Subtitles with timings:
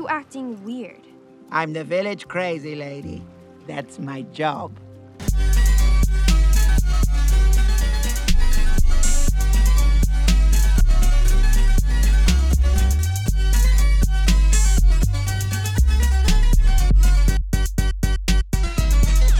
[0.00, 1.06] you acting weird?
[1.50, 3.22] I'm the village crazy lady.
[3.66, 4.72] That's my job.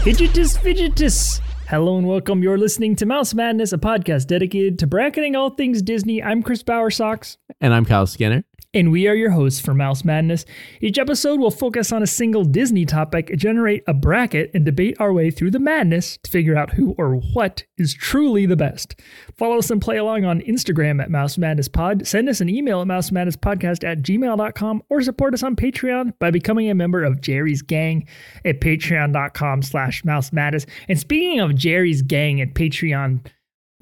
[0.03, 1.41] Fidgetus Fidgetus!
[1.67, 2.43] Hello and welcome.
[2.43, 6.21] You're listening to Mouse Madness, a podcast dedicated to bracketing all things Disney.
[6.21, 8.43] I'm Chris Bowersox, And I'm Kyle Skinner.
[8.73, 10.45] And we are your hosts for Mouse Madness.
[10.79, 15.11] Each episode will focus on a single Disney topic, generate a bracket, and debate our
[15.11, 18.95] way through the madness to figure out who or what is truly the best.
[19.35, 22.07] Follow us and play along on Instagram at Mouse Madness Pod.
[22.07, 26.13] Send us an email at Mouse Madness Podcast at gmail.com or support us on Patreon
[26.19, 28.07] by becoming a member of Geri's Gang
[28.45, 30.65] at patreon.com slash mouse madness.
[30.87, 33.25] And speaking of Geri's Gang at Patreon,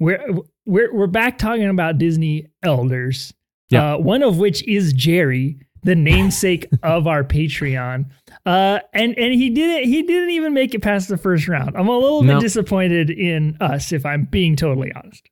[0.00, 0.26] we're
[0.66, 3.32] we're we're back talking about Disney elders.
[3.70, 3.94] Yeah.
[3.94, 8.10] Uh, one of which is Geri, the namesake of our Patreon.
[8.46, 11.76] Uh, and and he didn't he didn't even make it past the first round.
[11.76, 12.34] I'm a little No.
[12.34, 15.28] bit disappointed in us, if I'm being totally honest.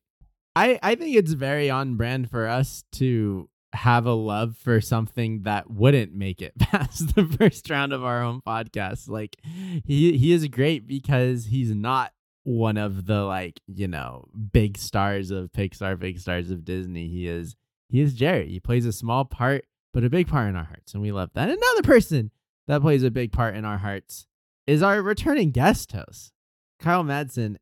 [0.56, 5.42] I, I think it's very on brand for us to have a love for something
[5.42, 9.08] that wouldn't make it past the first round of our own podcast.
[9.08, 9.36] Like
[9.84, 12.12] he he is great because he's not
[12.44, 17.08] one of the like, you know, big stars of Pixar, big stars of Disney.
[17.08, 17.54] He is
[17.88, 18.48] he is Geri.
[18.48, 21.30] He plays a small part, but a big part in our hearts, and we love
[21.34, 21.48] that.
[21.48, 22.30] Another person
[22.66, 24.26] that plays a big part in our hearts
[24.66, 26.32] is our returning guest host,
[26.78, 27.56] Kyle Madsen,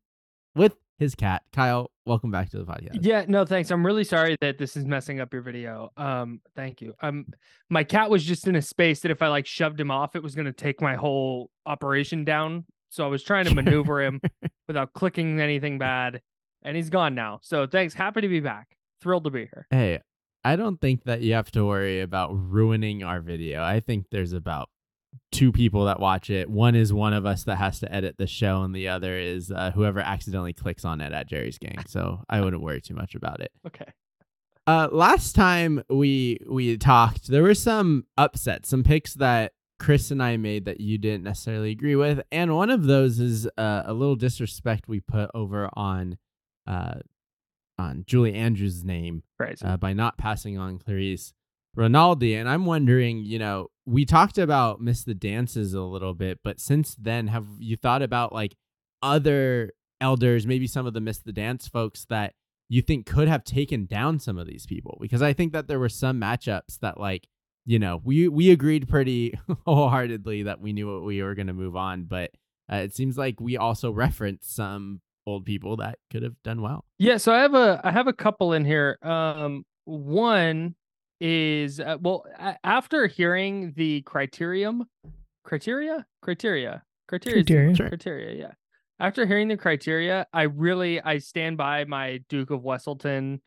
[0.55, 1.43] with his cat.
[1.53, 2.99] Kyle, welcome back to the podcast.
[3.01, 3.71] Yeah, no, thanks.
[3.71, 5.91] I'm really sorry that this is messing up your video.
[5.95, 6.93] Um, thank you.
[7.01, 7.27] Um,
[7.69, 10.23] my cat was just in a space that if I like shoved him off, it
[10.23, 12.65] was gonna take my whole operation down.
[12.89, 14.21] So I was trying to maneuver him
[14.67, 16.21] without clicking anything bad,
[16.63, 17.39] and he's gone now.
[17.43, 17.93] So thanks.
[17.93, 18.67] Happy to be back.
[19.01, 19.67] Thrilled to be here.
[19.69, 19.99] Hey,
[20.47, 23.61] I don't think that you have to worry about ruining our video.
[23.61, 24.69] I think there's about
[25.33, 26.49] two people that watch it.
[26.49, 29.51] One is one of us that has to edit the show, and the other is
[29.51, 31.83] uh, whoever accidentally clicks on it at Geri's Gang.
[31.87, 33.51] So I wouldn't worry too much about it.
[33.65, 33.91] Okay.
[34.65, 40.23] Uh, last time we we talked, there were some upsets, some picks that Chris and
[40.23, 43.91] I made that you didn't necessarily agree with, and one of those is uh, a
[43.91, 46.17] little disrespect we put over on
[46.65, 46.99] uh,
[47.79, 49.23] on Julie Andrews' name
[49.63, 51.33] uh, by not passing on Clarisse
[51.77, 52.35] Renaldi.
[52.35, 56.59] And I'm wondering, you know, we talked about Miss the Dances a little bit, but
[56.59, 58.55] since then, have you thought about like
[59.01, 59.71] other
[60.01, 62.33] elders, maybe some of the Miss the Dance folks that
[62.69, 64.97] you think could have taken down some of these people?
[64.99, 67.27] Because I think that there were some matchups that like,
[67.65, 71.53] you know, we we agreed pretty wholeheartedly that we knew what we were going to
[71.53, 72.31] move on, but
[72.71, 76.85] uh, it seems like we also referenced some old people that could have done well.
[76.97, 78.97] Yeah, so I have a I have a couple in here.
[79.03, 80.73] Um, one
[81.19, 82.25] is uh, well
[82.63, 84.81] after hearing the criterium,
[85.43, 87.75] criteria, criteria, criteria, Criteria.
[87.75, 87.87] Sure.
[87.89, 88.39] criteria.
[88.39, 88.51] Yeah,
[88.99, 93.39] after hearing the criteria, I really I stand by my Duke of Weselton,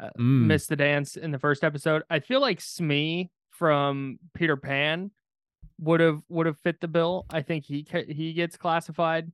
[0.00, 0.46] uh, Mm.
[0.46, 2.02] missed the dance in the first episode.
[2.10, 5.10] I feel like Smee from Peter Pan
[5.80, 7.24] would have would have fit the bill.
[7.30, 9.32] I think he he gets classified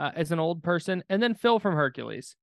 [0.00, 2.34] uh, as an old person, and then Phil from Hercules.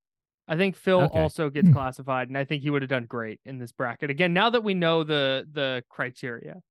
[0.47, 1.19] I think Phil Okay.
[1.19, 4.09] also gets classified, and I think he would have done great in this bracket.
[4.09, 6.61] Again, now that we know the the criteria,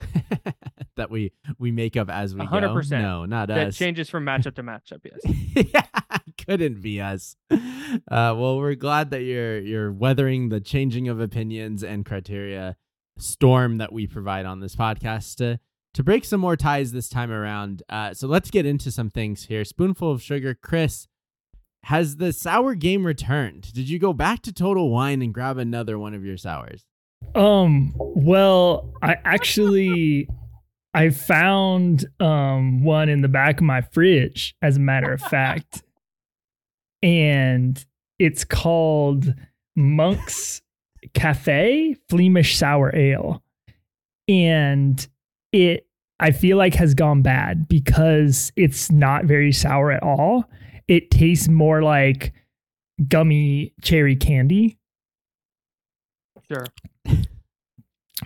[0.96, 2.74] that we we make up as we A hundred go.
[2.74, 3.02] percent.
[3.02, 3.78] No, not that us.
[3.78, 5.00] That changes from matchup to matchup.
[5.04, 5.70] Yes.
[5.74, 7.36] yeah, couldn't be us.
[7.50, 7.56] Uh,
[8.36, 12.76] well, we're glad that you're you're weathering the changing of opinions and criteria
[13.18, 15.58] storm that we provide on this podcast to
[15.94, 17.82] to break some more ties this time around.
[17.88, 19.64] Uh, so let's get into some things here.
[19.64, 21.08] Spoonful of sugar, Chris.
[21.84, 23.72] Has the sour game returned?
[23.72, 26.84] Did you go back to Total Wine and grab another one of your sours?
[27.34, 30.28] Um, well, I actually
[30.94, 35.82] I found um one in the back of my fridge, as a matter of fact.
[37.02, 37.84] And
[38.18, 39.32] it's called
[39.76, 40.62] Monk's
[41.14, 43.42] Cafe Flemish Sour Ale.
[44.26, 45.06] And
[45.52, 45.86] it
[46.20, 50.50] I feel like has gone bad because it's not very sour at all.
[50.88, 52.32] It tastes more like
[53.06, 54.78] gummy cherry candy.
[56.50, 56.66] Sure.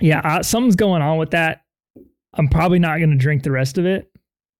[0.00, 1.64] yeah, uh, something's going on with that.
[2.34, 4.10] I'm probably not going to drink the rest of it.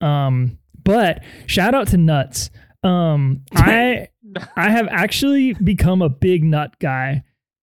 [0.03, 2.51] Um, but shout out to nuts.
[2.83, 4.09] Um, I
[4.57, 7.23] I have actually become a big nut guy.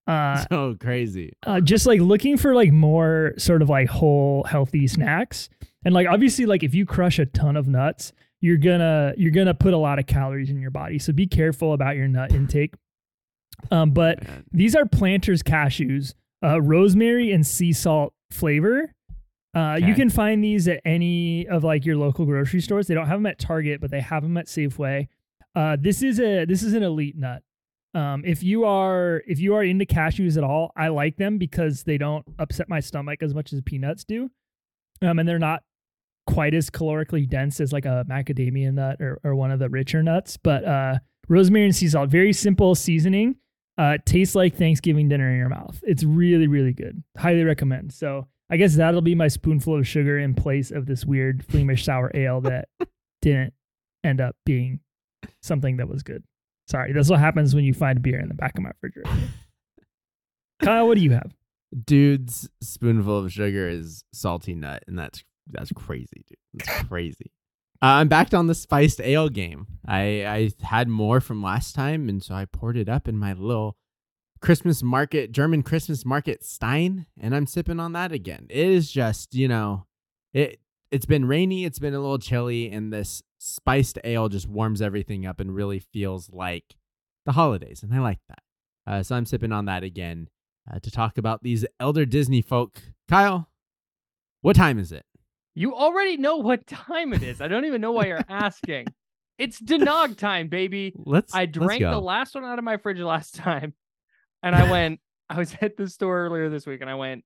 [0.09, 1.33] Uh, so crazy.
[1.45, 5.49] uh, just like looking for like more sort of like whole healthy snacks,
[5.85, 8.11] and like obviously like if you crush a ton of nuts,
[8.41, 10.97] you're gonna you're gonna put a lot of calories in your body.
[10.99, 12.73] So be careful about your nut intake.
[13.71, 14.45] Um, but Man.
[14.51, 16.13] these are Planters cashews,
[16.43, 18.93] uh, rosemary and sea salt flavor.
[19.53, 22.87] Uh, You can find these at any of like your local grocery stores.
[22.87, 25.07] They don't have them at Target, but they have them at Safeway.
[25.55, 27.43] Uh, this is a this is an elite nut.
[27.93, 31.83] Um, if you are if you are into cashews at all, I like them because
[31.83, 34.29] they don't upset my stomach as much as peanuts do,
[35.01, 35.63] um, and they're not
[36.27, 40.03] quite as calorically dense as like a macadamia nut or, or one of the richer
[40.03, 40.37] nuts.
[40.37, 43.35] But uh, rosemary and sea salt, very simple seasoning.
[43.77, 45.81] Uh, tastes like Thanksgiving dinner in your mouth.
[45.83, 47.01] It's really really good.
[47.17, 47.93] Highly recommend.
[47.93, 51.85] So I guess that'll be my spoonful of sugar in place of this weird Flemish
[51.85, 52.67] sour ale that
[53.21, 53.53] didn't
[54.03, 54.79] end up being
[55.41, 56.23] something that was good.
[56.69, 59.09] Sorry, that's what happens when you find beer in the back of my refrigerator.
[60.61, 61.33] Kyle, what do you have?
[61.85, 66.37] Dude's spoonful of sugar is salty nut, and that's that's crazy, dude.
[66.53, 67.31] That's crazy.
[67.81, 69.65] Uh, I'm back on the spiced ale game.
[69.87, 73.33] I I had more from last time, and so I poured it up in my
[73.33, 73.77] little
[74.41, 78.45] Christmas market, German Christmas market Stein, and I'm sipping on that again.
[78.49, 79.85] It is just, you know,
[80.33, 80.59] it
[80.91, 85.25] it's been rainy, it's been a little chilly, and this spiced ale just warms everything
[85.25, 86.75] up and really feels like
[87.25, 88.39] the holidays, and I like that.
[88.87, 90.29] Uh, so I'm sipping on that again
[90.71, 92.81] uh, to talk about these elder Disney folk.
[93.07, 93.49] Kyle,
[94.41, 95.05] what time is it?
[95.53, 97.41] You already know what time it is.
[97.41, 98.87] I don't even know why you're asking.
[99.37, 100.93] It's Denog time, baby.
[100.97, 101.33] Let's.
[101.33, 101.91] I let's drank go.
[101.91, 103.73] the last one out of my fridge last time.
[104.43, 104.99] And I went,
[105.29, 107.23] I was at the store earlier this week and I went,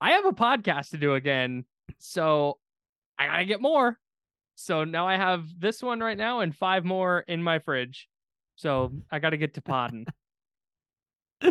[0.00, 1.64] I have a podcast to do again.
[1.98, 2.58] So
[3.18, 3.98] I gotta get more.
[4.54, 8.08] So now I have this one right now and five more in my fridge.
[8.56, 10.06] So I gotta get to podding.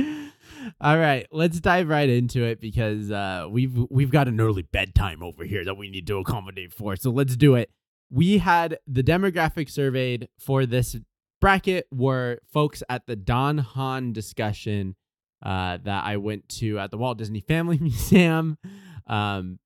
[0.82, 5.24] All right, let's dive right into it because uh, we've we've got an early bedtime
[5.24, 6.96] over here that we need to accommodate for.
[6.96, 7.70] So let's do it.
[8.10, 10.98] We had the demographic surveyed for this
[11.40, 14.96] bracket were folks at the Don Hahn discussion
[15.44, 18.58] uh, that I went to at the Walt Disney Family Museum.
[19.08, 19.60] Um,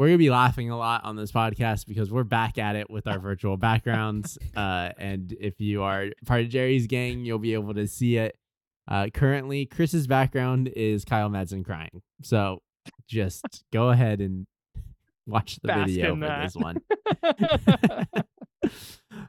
[0.00, 3.06] we're gonna be laughing a lot on this podcast because we're back at it with
[3.06, 4.38] our virtual backgrounds.
[4.56, 8.34] Uh, and if you are part of Geri's gang, you'll be able to see it.
[8.88, 12.00] Uh, currently, Chris's background is Kyle Madsen crying.
[12.22, 12.62] So
[13.08, 13.44] just
[13.74, 14.46] go ahead and
[15.26, 16.44] watch the Bask video for that.
[16.44, 16.78] this one.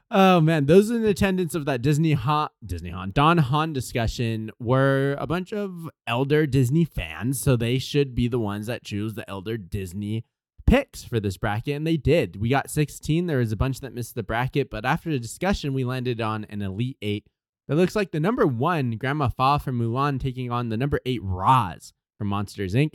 [0.10, 5.16] oh man, those in attendance of that Disney Han, Disney Han, Don Hahn discussion were
[5.18, 9.28] a bunch of elder Disney fans, so they should be the ones that choose the
[9.28, 10.24] elder Disney
[10.66, 12.36] picks for this bracket, and they did.
[12.36, 13.26] We got 16.
[13.26, 16.44] There was a bunch that missed the bracket, but after the discussion, we landed on
[16.50, 17.26] an elite eight.
[17.68, 21.22] That looks like the number one Grandma Fa from Mulan taking on the number eight
[21.22, 22.94] Roz from Monsters Inc.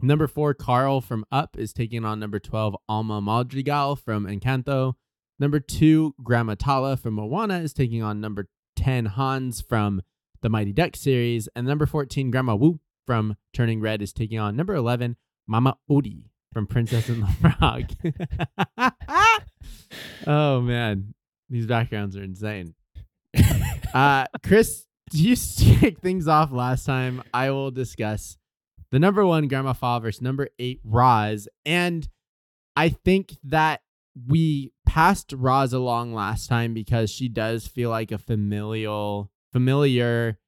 [0.00, 4.94] Number four, Carl from Up is taking on number 12, Alma Madrigal from Encanto.
[5.38, 10.02] Number two, Grandma Tala from Moana is taking on number 10, Hans from
[10.40, 11.48] the Mighty Duck series.
[11.54, 15.16] And number 14, Grandma Wu from Turning Red is taking on number 11,
[15.46, 17.26] Mama Odie from Princess and the
[17.58, 18.92] Frog.
[20.26, 21.14] oh, man.
[21.48, 22.74] These backgrounds are insane.
[23.94, 27.22] Uh, Chris, do you kicked things off last time.
[27.34, 28.38] I will discuss
[28.90, 31.46] the number one Grandma Fa versus number eight Roz.
[31.66, 32.08] And
[32.74, 33.82] I think that
[34.26, 40.38] we passed Roz along last time because she does feel like a familial, familiar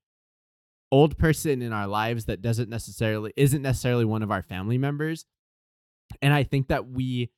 [0.92, 5.26] old person in our lives that doesn't necessarily isn't necessarily one of our family members.
[6.24, 7.30] And I think that we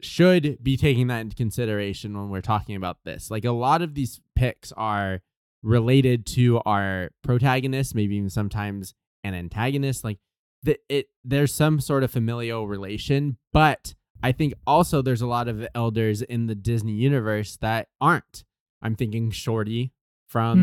[0.00, 3.30] should be taking that into consideration when we're talking about this.
[3.30, 5.20] Like a lot of these picks are
[5.62, 10.04] related to our protagonist, maybe even sometimes an antagonist.
[10.04, 10.18] Like
[10.62, 15.48] the, it, there's some sort of familial relation, but I think also there's a lot
[15.48, 18.44] of elders in the Disney universe that aren't.
[18.82, 19.92] I'm thinking Shorty
[20.28, 20.58] from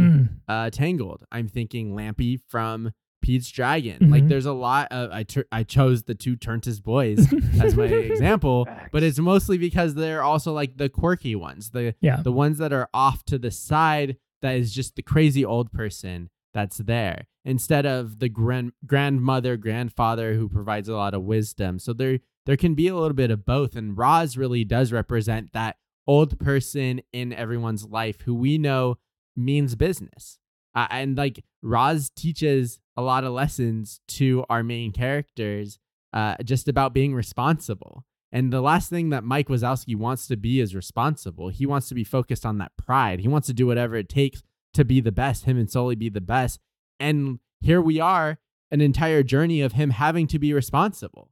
[0.48, 0.52] Hmm.
[0.52, 1.24] uh, Tangled.
[1.32, 2.94] I'm thinking Lampie from
[3.26, 4.12] Pete's Dragon.
[4.12, 4.30] Like Mhm.
[4.30, 7.26] there's a lot of I tur- I chose the two Turntis boys
[7.60, 12.22] as my example, but it's mostly because they're also like the quirky ones, the Yeah.
[12.22, 16.30] the ones that are off to the side that is just the crazy old person
[16.54, 21.80] that's there instead of the grand grandmother grandfather who provides a lot of wisdom.
[21.80, 25.52] So there there can be a little bit of both and Roz really does represent
[25.54, 28.98] that old person in everyone's life who we know
[29.36, 30.38] means business.
[30.76, 35.80] Uh, and like Roz teaches a lot of lessons to our main characters
[36.14, 38.06] uh, just about being responsible.
[38.32, 41.50] And the last thing that Mike Wazowski wants to be is responsible.
[41.50, 43.20] He wants to be focused on that pride.
[43.20, 46.10] He wants to do whatever it takes to be the best, him and Sully be
[46.10, 46.60] the best.
[47.00, 48.40] And here we are,
[48.72, 51.30] an entire journey of him having to be responsible.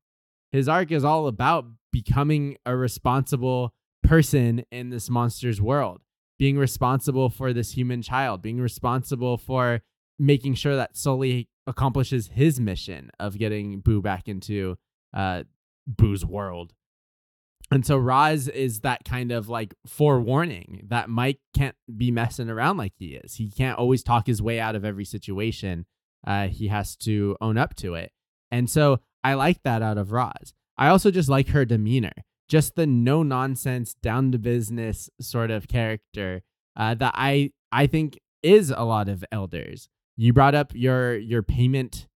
[0.52, 3.74] His arc is all about becoming a responsible
[4.04, 6.02] person in this monster's world,
[6.44, 9.80] being responsible for this human child, being responsible for
[10.20, 14.76] making sure that Sully accomplishes his mission of getting Boo back into
[15.14, 15.44] uh,
[15.88, 16.74] Boo's world.
[17.72, 22.76] And so Roz is that kind of like forewarning that Mike can't be messing around
[22.76, 23.36] like he is.
[23.36, 25.86] He can't always talk his way out of every situation.
[26.28, 28.12] Uh, he has to own up to it.
[28.52, 30.54] And so I like that out of Roz.
[30.78, 32.12] I also just like her demeanor,
[32.54, 36.44] just the no nonsense, down to business sort of character
[36.78, 39.90] uh, that I I think is a lot of elders.
[40.18, 42.08] You brought up your your payment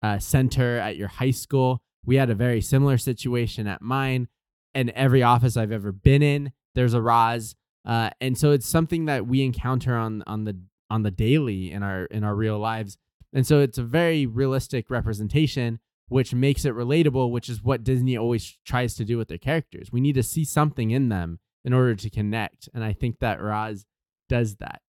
[0.00, 1.82] uh, center at your high school.
[2.06, 4.28] We had a very similar situation at mine,
[4.76, 9.06] and every office I've ever been in, there's a Roz, uh, and so it's something
[9.06, 10.56] that we encounter on on the
[10.88, 12.96] on the daily in our in our real lives,
[13.32, 15.80] and so it's a very realistic representation,
[16.10, 19.90] which makes it relatable, which is what Disney always tries to do with their characters.
[19.92, 23.40] We need to see something in them in order to connect, and I think that
[23.40, 23.86] Roz
[24.28, 24.82] does that.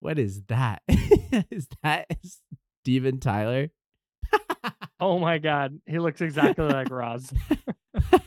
[0.00, 0.82] What is that?
[0.88, 2.10] is that
[2.82, 3.70] Steven Tyler?
[5.00, 7.32] oh my god, he looks exactly like Roz.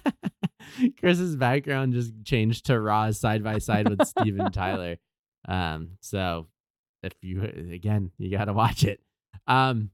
[1.01, 4.96] Chris's background just changed to Roz side by side with Steven Tyler.
[5.46, 6.48] Um, so
[7.03, 9.01] if you again, you gotta watch it.
[9.46, 9.89] Um,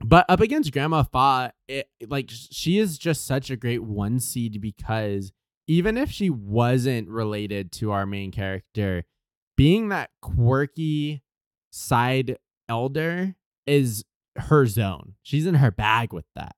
[0.00, 4.60] but up against Grandma Fa, it, like she is just such a great one seed
[4.60, 5.32] because
[5.66, 9.04] even if she wasn't related to our main character,
[9.56, 11.22] being that quirky
[11.70, 12.38] side
[12.68, 13.36] elder
[13.66, 14.04] is
[14.36, 15.14] her zone.
[15.22, 16.54] She's in her bag with that.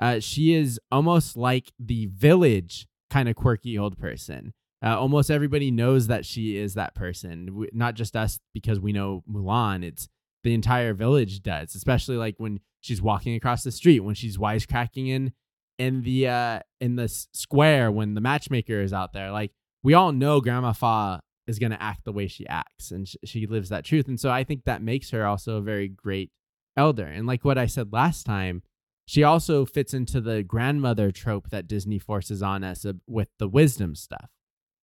[0.00, 4.52] Uh, she is almost like the village kind of quirky old person.
[4.84, 8.92] Uh, almost everybody knows that she is that person, we, not just us because we
[8.92, 9.84] know Mulan.
[9.84, 10.08] It's
[10.42, 15.08] the entire village does, especially like when she's walking across the street, when she's wisecracking
[15.08, 15.32] in
[15.78, 19.32] in the uh in the square when the matchmaker is out there.
[19.32, 23.08] Like we all know Grandma Fa is going to act the way she acts and
[23.08, 24.06] sh- she lives that truth.
[24.06, 26.30] And so I think that makes her also a very great
[26.76, 27.06] elder.
[27.06, 28.62] And like what I said last time,
[29.06, 33.48] she also fits into the grandmother trope that Disney forces on us uh, with the
[33.48, 34.30] wisdom stuff.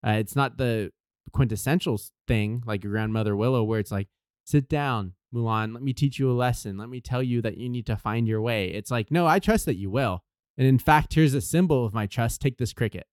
[0.05, 0.91] Uh, it's not the
[1.31, 4.09] quintessential thing like your grandmother Willow, where it's like,
[4.49, 6.77] sit down, Mulan, let me teach you a lesson.
[6.77, 8.69] Let me tell you that you need to find your way.
[8.69, 10.23] It's like, no, I trust that you will.
[10.57, 12.41] And in fact, here's a symbol of my trust.
[12.41, 13.05] Take this cricket.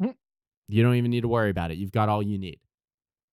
[0.00, 0.14] Mm.
[0.68, 1.78] You don't even need to worry about it.
[1.78, 2.60] You've got all you need.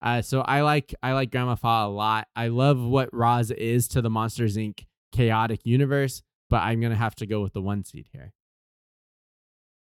[0.02, 2.28] Uh, so I like I like Grandma Fa a lot.
[2.36, 4.84] I love what Roz is to the Monsters Inc.
[5.12, 8.34] chaotic universe, but I'm gonna have to go with the one seed here.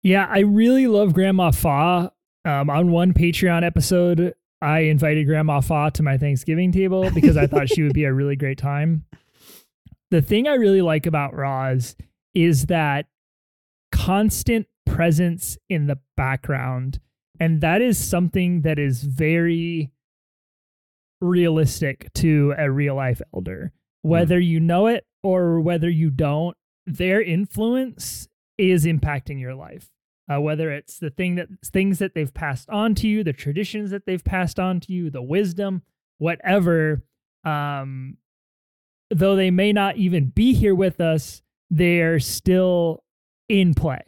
[0.04, 2.12] Yeah, I really love Grandma Fa.
[2.44, 7.48] Um, on one Patreon episode, I invited Grandma Fa to my Thanksgiving table because I
[7.48, 9.06] thought she would be a really great time.
[10.12, 11.96] The thing I really like about Roz
[12.34, 13.08] is that
[13.92, 17.00] constant presence in the background.
[17.40, 19.92] And that is something that is very
[21.22, 23.72] realistic to a real life elder.
[24.02, 24.46] Whether mm.
[24.46, 28.28] you know it or whether you don't, their influence
[28.58, 29.90] is impacting your life.
[30.30, 33.92] Uh, whether it's the thing that things that they've passed on to you, the traditions
[33.92, 35.82] that they've passed on to you, the wisdom,
[36.20, 37.04] whatever.
[37.44, 38.18] Um,
[39.10, 43.04] though they may not even be here with us, they're still
[43.50, 44.02] in play.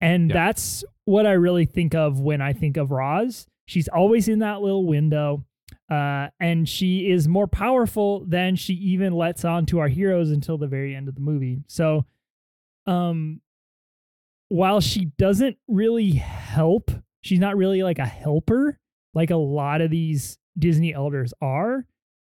[0.00, 3.46] And that's what I really think of when I think of Roz.
[3.66, 5.44] She's always in that little window.
[5.90, 10.58] Uh, and she is more powerful than she even lets on to our heroes until
[10.58, 11.62] the very end of the movie.
[11.66, 12.04] So,
[12.86, 13.40] um,
[14.48, 16.90] while she doesn't really help,
[17.20, 18.78] she's not really like a helper
[19.14, 21.86] like a lot of these Disney elders are.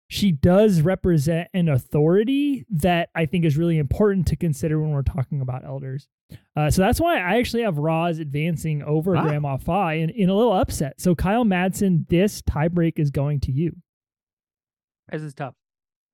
[0.09, 5.01] She does represent an authority that I think is really important to consider when we're
[5.01, 6.07] talking about elders.
[6.55, 9.23] Uh, so that's why I actually have Roz advancing over ah.
[9.23, 10.99] Grandma Fa in, in a little upset.
[10.99, 13.77] So Kyle Madsen, this tiebreak is going to you.
[15.11, 15.55] This is tough.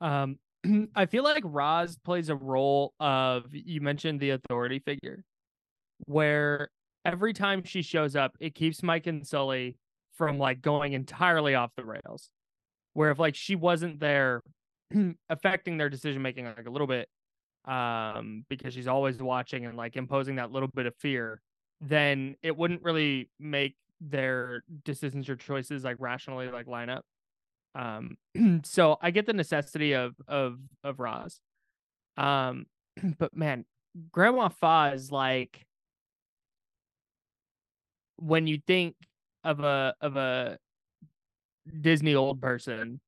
[0.02, 0.38] Um,
[0.96, 5.26] I feel like Roz plays a role of you mentioned the authority figure,
[6.06, 6.70] where
[7.06, 9.78] every time she shows up, it keeps Mike and Sully
[10.14, 12.30] from like going entirely off the rails.
[12.94, 14.42] Where if like she wasn't there,
[15.30, 17.08] affecting their decision making like a little bit,
[17.66, 21.42] um, because she's always watching and like imposing that little bit of fear,
[21.82, 27.06] then it wouldn't really make their decisions or choices like rationally like line up.
[27.76, 28.18] Um,
[28.64, 31.40] so I get the necessity of of of Roz.
[32.18, 32.66] Um,
[33.18, 33.66] but man,
[34.12, 35.66] Grandma Fa is like
[38.20, 38.96] when you think
[39.44, 40.58] of a of a
[41.82, 43.00] Disney old person,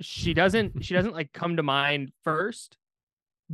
[0.00, 2.76] she doesn't she doesn't like come to mind first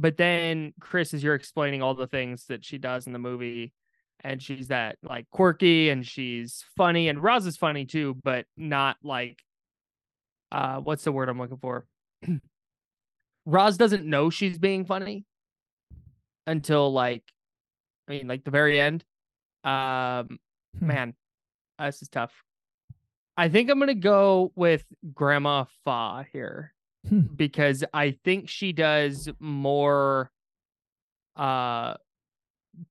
[0.01, 3.73] but then Chris, as you're explaining all the things that she does in the movie,
[4.21, 8.97] and she's that like quirky and she's funny, and Roz is funny too, but not
[9.03, 9.43] like
[10.53, 11.87] uh what's the word I'm looking for?
[13.47, 15.25] Roz doesn't know she's being funny
[16.47, 17.25] until like
[18.09, 19.05] I mean like the very end.
[19.65, 20.39] Um,
[20.79, 20.87] Hmm.
[20.87, 21.15] man,
[21.79, 22.33] this is tough.
[23.37, 24.85] I think I'm gonna go with
[25.15, 26.75] Grandma Fa here
[27.09, 27.21] Hmm.
[27.37, 30.33] because I think she does more
[31.37, 31.95] uh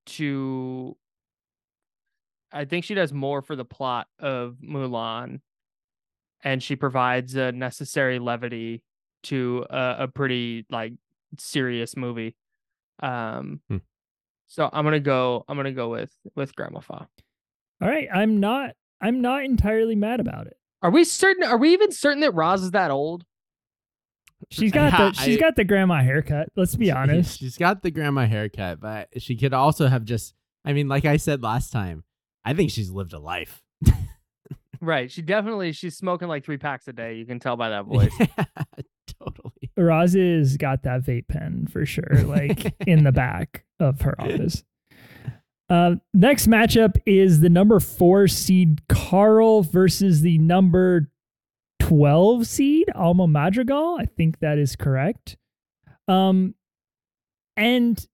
[0.05, 0.95] to
[2.51, 5.41] I think she does more for the plot of Mulan
[6.43, 8.83] and she provides a necessary levity
[9.23, 10.93] to a, a pretty like
[11.37, 12.35] serious movie.
[13.01, 13.77] Um Hmm.
[14.47, 17.09] so I'm gonna go I'm gonna go with with Grandma Fa.
[17.81, 20.57] All right, I'm not I'm not entirely mad about it.
[20.81, 23.23] Are we certain are we even certain that Roz is that old?
[24.49, 26.49] She's got Yeah, the she's got the grandma haircut.
[26.55, 27.39] Let's be honest.
[27.39, 30.33] She's got the grandma haircut, but she could also have just
[30.65, 32.03] I mean, like I said last time,
[32.43, 33.61] I think she's lived a life.
[34.79, 35.11] Right.
[35.11, 37.15] She definitely she's smoking like three packs a day.
[37.15, 38.15] You can tell by that voice.
[39.19, 39.71] totally.
[39.75, 44.63] Roz's got that vape pen for sure, like in the back of her office.
[45.69, 51.11] Uh, next matchup is the number four seed Carl versus the number
[51.79, 53.97] 12 seed Alma Madrigal.
[53.99, 55.37] I think that is correct.
[56.07, 56.55] Um,
[57.55, 58.05] and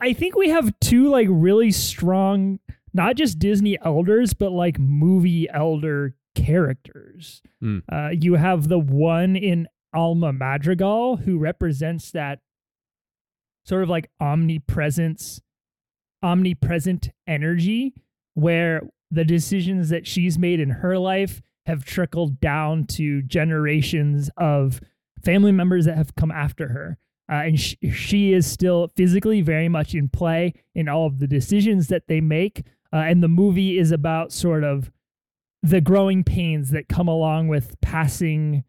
[0.00, 2.60] I- think we have two like really strong,
[2.92, 7.42] not just Disney elders, but like movie elder characters.
[7.60, 7.78] Hmm.
[7.90, 12.40] Uh, you have the one in Alma Madrigal who represents that
[13.64, 15.40] sort of like omnipresence,
[16.24, 17.94] omnipresent energy
[18.32, 24.80] where the decisions that she's made in her life have trickled down to generations of
[25.22, 26.98] family members that have come after her.
[27.30, 31.26] Uh, and sh- she is still physically very much in play in all of the
[31.26, 32.66] decisions that they make.
[32.92, 34.90] Uh, and the movie is about sort of
[35.62, 38.64] the growing pains that come along with passing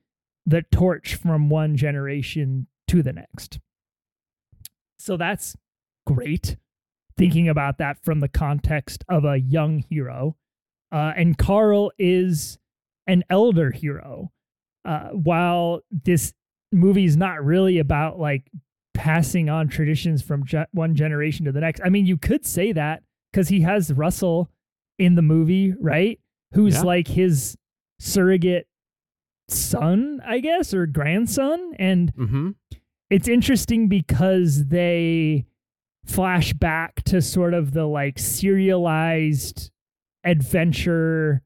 [0.46, 3.60] the torch from one generation to the next.
[4.98, 5.56] So that's
[6.06, 6.58] great.
[7.18, 10.36] Thinking about that from the context of a young hero.
[10.92, 12.58] Uh, and Carl is
[13.08, 14.32] an elder hero.
[14.84, 16.34] Uh, while this
[16.72, 18.50] movie is not really about like
[18.94, 21.82] passing on traditions from ge- one generation to the next.
[21.84, 24.50] I mean, you could say that because he has Russell
[25.00, 26.20] in the movie, right?
[26.54, 26.82] Who's Yeah.
[26.82, 27.58] like his
[28.00, 28.68] surrogate
[29.50, 31.74] son, I guess, or grandson.
[31.80, 32.50] And Mm-hmm.
[33.10, 35.46] it's interesting because they
[36.06, 39.72] flash back to sort of the like serialized
[40.24, 41.42] adventure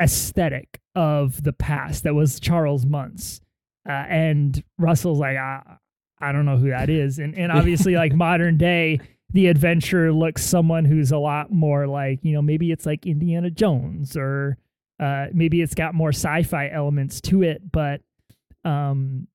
[0.00, 3.40] aesthetic of the past that was Charles Muntz.
[3.88, 5.62] Uh, and Russell's like, I,
[6.20, 7.18] I don't know who that is.
[7.18, 9.00] And, and obviously, like modern day,
[9.32, 13.50] the adventure looks someone who's a lot more like, you know, maybe it's like Indiana
[13.50, 14.58] Jones or
[14.98, 17.70] uh, maybe it's got more sci fi elements to it.
[17.70, 18.00] But
[18.64, 19.28] um,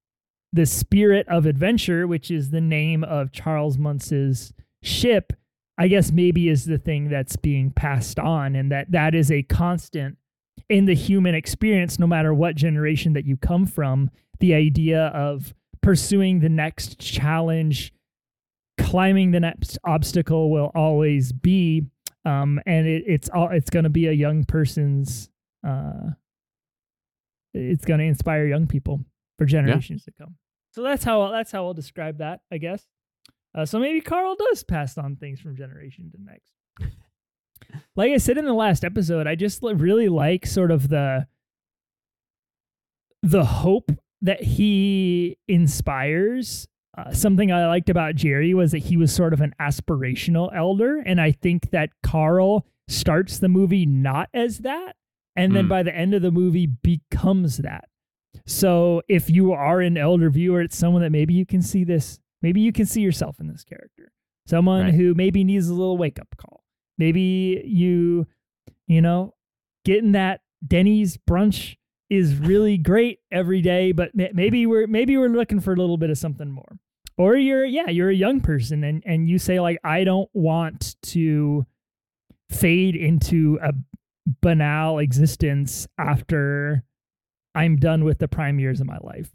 [0.55, 5.33] the spirit of adventure, which is the name of Charles Muntz's ship,
[5.77, 9.43] I guess maybe is the thing that's being passed on, and that that is a
[9.43, 10.17] constant
[10.69, 14.09] in the human experience, no matter what generation that you come from.
[14.39, 17.93] The idea of pursuing the next challenge,
[18.77, 21.83] climbing the next obstacle will always be,
[22.23, 25.29] um, and it, it's all it's going to be a young person's.
[25.67, 26.11] Uh,
[27.53, 29.01] it's going to inspire young people
[29.37, 30.35] for generations to come.
[30.75, 32.85] So that's how that's how I'll describe that, I guess.
[33.55, 36.51] Uh, so maybe Carl does pass on things from generation to next.
[37.95, 41.27] like I said in the last episode, I just really like sort of the
[43.23, 43.89] the hope
[44.21, 46.67] that he inspires.
[46.97, 50.99] Uh, something I liked about Geri was that he was sort of an aspirational elder,
[50.99, 54.95] and I think that Carl starts the movie not as that,
[55.37, 55.69] and then Mm.
[55.69, 57.85] by the end of the movie becomes that.
[58.47, 62.19] So if you are an elder viewer, it's someone that maybe you can see this,
[62.41, 64.11] maybe you can see yourself in this character.
[64.47, 64.93] Someone Right.
[64.93, 66.63] who maybe needs a little wake up call.
[66.97, 68.27] Maybe you,
[68.87, 69.33] you know,
[69.83, 71.75] getting that Denny's brunch
[72.09, 76.11] is really great every day, but maybe we're maybe we're looking for a little bit
[76.11, 76.77] of something more.
[77.17, 80.95] Or you're yeah, you're a young person and and you say like I don't want
[81.13, 81.65] to
[82.51, 83.73] fade into a
[84.41, 86.83] banal existence after
[87.55, 89.31] I'm done with the prime years of my life.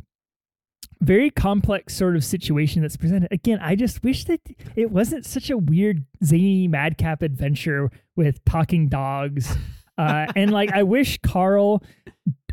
[1.01, 3.33] Very complex sort of situation that's presented.
[3.33, 4.41] Again, I just wish that
[4.77, 9.57] it wasn't such a weird, zany, madcap adventure with talking dogs.
[9.99, 11.83] Uh, and like, I wish Carl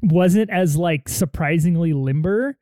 [0.02, 2.58] wasn't as like surprisingly limber.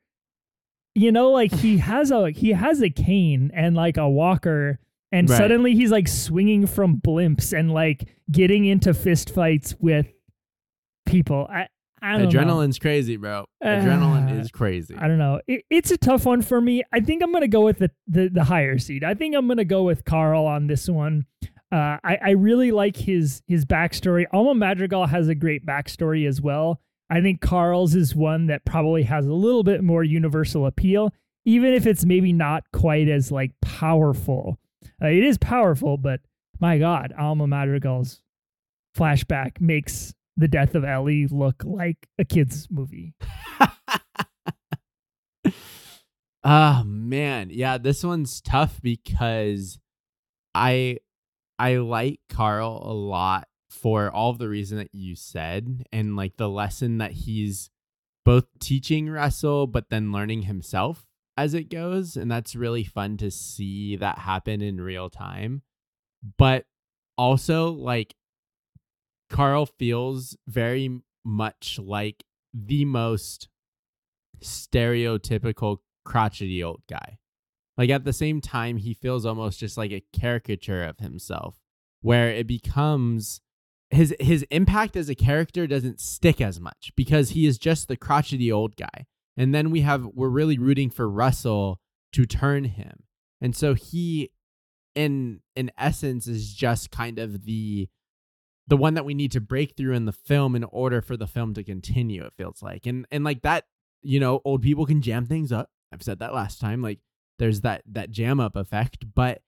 [0.94, 4.78] You know, like he has a he has a cane and like a walker,
[5.10, 5.36] and Right.
[5.36, 10.06] suddenly he's like swinging from blimps and like getting into fist fights with
[11.04, 11.48] people.
[11.50, 11.66] I
[12.02, 12.28] Don't know.
[12.28, 13.46] Adrenaline's crazy, bro.
[13.62, 14.94] Adrenaline Uh, is crazy.
[14.96, 15.40] I don't know.
[15.46, 16.82] It, it's a tough one for me.
[16.92, 19.02] I think I'm gonna go with the, the the higher seed.
[19.04, 21.26] I think I'm gonna go with Carl on this one.
[21.72, 24.26] Uh, I, I really like his his backstory.
[24.32, 26.80] Alma Madrigal has a great backstory as well.
[27.10, 31.12] I think Carl's is one that probably has a little bit more universal appeal,
[31.44, 34.58] even if it's maybe not quite as like powerful.
[35.02, 36.20] Uh, it is powerful, but
[36.60, 38.20] my God, Alma Madrigal's
[38.96, 43.14] flashback makes the death of Ellie look like a kid's movie.
[46.44, 49.78] oh man, yeah, this one's tough because
[50.54, 50.98] I
[51.58, 56.36] I like Carl a lot for all of the reason that you said and like
[56.36, 57.70] the lesson that he's
[58.24, 63.30] both teaching Russell but then learning himself as it goes and that's really fun to
[63.30, 65.62] see that happen in real time.
[66.38, 66.64] But
[67.18, 68.14] also like
[69.28, 73.48] Carl feels very much like the most
[74.42, 77.18] stereotypical crotchety old guy.
[77.76, 81.56] Like at the same time, he feels almost just like a caricature of himself,
[82.00, 83.40] where it becomes
[83.90, 87.96] his his impact as a character doesn't stick as much because he is just the
[87.96, 89.06] crotchety old guy.
[89.36, 91.80] And then we have we're really rooting for Russell
[92.12, 93.04] to turn him.
[93.40, 94.30] And so he
[94.94, 97.88] in in essence is just kind of the
[98.68, 101.26] the one that we need to break through in the film in order for the
[101.26, 102.86] film to continue it feels like.
[102.86, 103.64] And and like that
[104.02, 105.70] you know old people can jam things up.
[105.92, 107.00] I've said that last time like
[107.38, 109.42] there's that that jam up effect but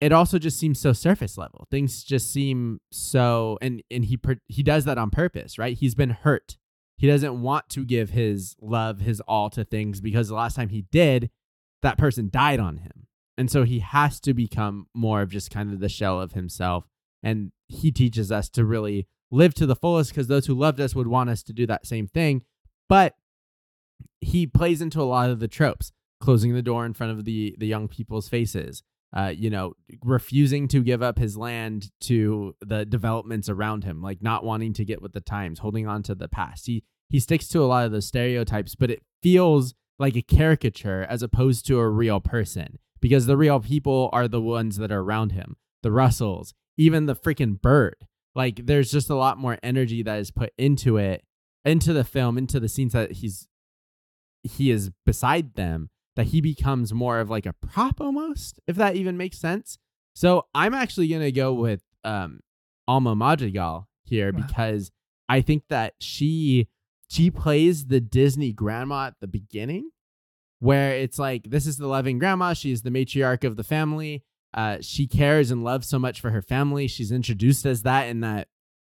[0.00, 1.66] it also just seems so surface level.
[1.70, 5.76] Things just seem so and and he per, he does that on purpose right?
[5.76, 6.56] He's been hurt.
[6.96, 10.68] He doesn't want to give his love his all to things because the last time
[10.70, 11.30] he did
[11.82, 13.06] that person died on him.
[13.38, 16.89] And so he has to become more of just kind of the shell of himself
[17.22, 20.94] and he teaches us to really live to the fullest because those who loved us
[20.94, 22.42] would want us to do that same thing
[22.88, 23.14] but
[24.20, 27.54] he plays into a lot of the tropes closing the door in front of the
[27.58, 32.84] the young people's faces uh, you know, refusing to give up his land to the
[32.84, 36.28] developments around him, like not wanting to get with the times, holding on to the
[36.28, 36.66] past.
[36.66, 41.04] He he sticks to a lot of the stereotypes, but it feels like a caricature
[41.10, 45.00] as opposed to a real person because the real people are the ones that are
[45.00, 48.06] around him, the Russells, even the freaking bird.
[48.34, 51.22] Like there's just a lot more energy that is put into it,
[51.64, 53.46] into the film, into the scenes that he's
[54.42, 58.96] he is beside them that he becomes more of like a prop almost, if that
[58.96, 59.78] even makes sense.
[60.14, 62.40] So I'm actually gonna go with um
[62.88, 64.40] Alma Madrigal here wow.
[64.46, 64.90] because
[65.28, 66.68] I think that she
[67.08, 69.90] she plays the Disney grandma at the beginning,
[70.60, 74.24] where it's like this is the loving grandma, she's the matriarch of the family.
[74.52, 76.86] Uh, she cares and loves so much for her family.
[76.86, 78.48] She's introduced as that in that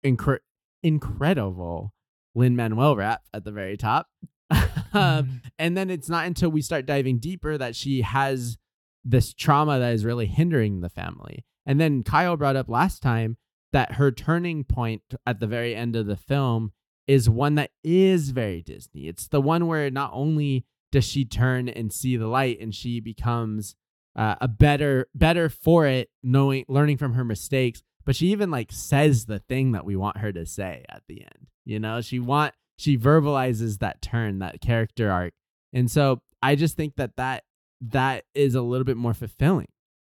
[0.04, 0.38] incre-
[0.82, 1.92] incredible
[2.34, 4.08] Lin Manuel rap at the very top.
[4.92, 8.58] um, and then it's not until we start diving deeper that she has
[9.04, 11.44] this trauma that is really hindering the family.
[11.66, 13.36] And then Kyle brought up last time
[13.72, 16.72] that her turning point at the very end of the film
[17.06, 19.08] is one that is very Disney.
[19.08, 23.00] It's the one where not only does she turn and see the light and she
[23.00, 23.74] becomes
[24.16, 28.70] uh, a better better for it knowing learning from her mistakes but she even like
[28.70, 32.18] says the thing that we want her to say at the end you know she
[32.18, 35.34] want she verbalizes that turn, that character arc.
[35.72, 37.44] And so I just think that that
[37.80, 39.68] that is a little bit more fulfilling,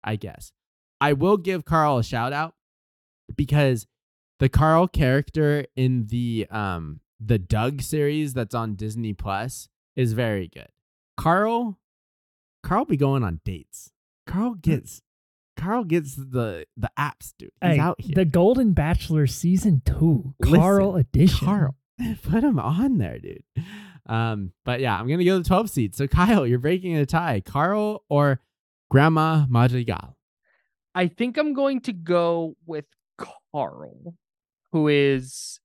[0.04, 0.52] I guess.
[1.00, 2.54] I will give Carl a shout out
[3.34, 3.86] because
[4.38, 10.46] the Carl character in the um the Dug series that's on Disney Plus is very
[10.46, 10.68] good.
[11.16, 11.78] Carl
[12.68, 13.92] Carl be going on dates.
[14.26, 14.60] Carl hmm.
[14.60, 15.00] gets
[15.56, 17.50] Carl gets the the apps, dude.
[17.62, 18.14] He's hey, out here.
[18.14, 21.46] The Golden Bachelor season two, Carl Listen, edition.
[21.46, 21.76] Carl,
[22.22, 23.42] Put him on there, dude.
[24.06, 25.94] Um, but yeah, I'm gonna go to the 12 seed.
[25.94, 27.40] So Kyle, you're breaking a tie.
[27.40, 28.40] Carl or
[28.90, 30.16] Grandma Madrigal?
[30.94, 32.84] I think I'm going to go with
[33.16, 34.14] Carl,
[34.72, 35.58] who is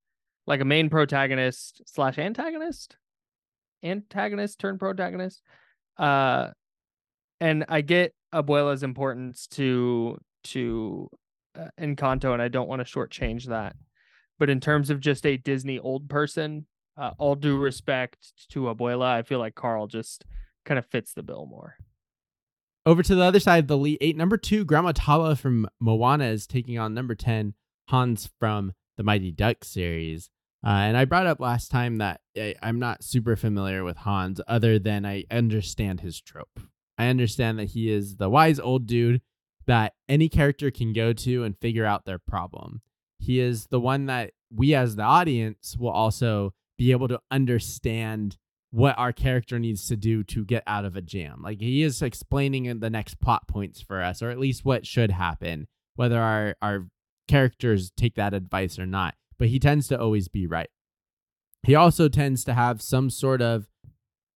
[0.47, 2.95] like a main protagonist slash antagonist,
[3.83, 5.41] antagonist turned protagonist.
[5.97, 6.49] Uh,
[7.43, 11.09] and I get Abuela's importance to to
[11.59, 13.75] uh, Encanto, and I don't want to shortchange that.
[14.39, 19.07] But in terms of just a Disney old person, uh, all due respect to Abuela,
[19.07, 20.23] I feel like Carl just
[20.63, 21.75] kind of fits the bill more.
[22.85, 24.17] Over to the other side, of the Elite Eight.
[24.17, 27.53] Number two, Grandma Tala from Moana is taking on number 10,
[27.89, 30.29] Hans from the Mighty Duck series.
[30.65, 34.39] Uh, and I brought up last time that I, I'm not super familiar with Hans,
[34.47, 36.59] other than I understand his trope.
[37.03, 39.21] I understand that he is the wise old dude
[39.65, 42.81] that any character can go to and figure out their problem.
[43.19, 48.37] He is the one that we as the audience will also be able to understand
[48.71, 51.41] what our character needs to do to get out of a jam.
[51.43, 55.11] Like he is explaining the next plot points for us, or at least what should
[55.11, 55.67] happen.
[55.95, 56.87] whether our our
[57.27, 59.15] characters take that advice or not.
[59.37, 60.69] But he tends to always be right.
[61.63, 63.67] He also tends to have some sort of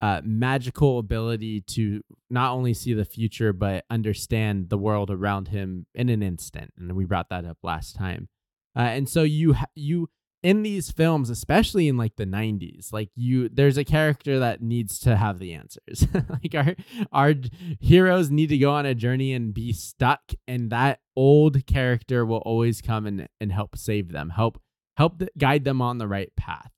[0.02, 5.86] uh, magical ability to not only see the future but understand the world around him
[5.96, 6.72] in an instant.
[6.78, 8.30] And we brought that up last time.
[8.76, 10.10] Uh, and so you you
[10.44, 15.00] in these films, especially in like the 90s, like you there's a character that needs
[15.00, 16.08] to have the answers.
[16.30, 16.76] like our
[17.12, 17.34] our
[17.80, 22.44] heroes need to go on a journey and be stuck and that old character will
[22.46, 24.62] always come and and help save them, help
[24.96, 26.72] help guide them on the right path.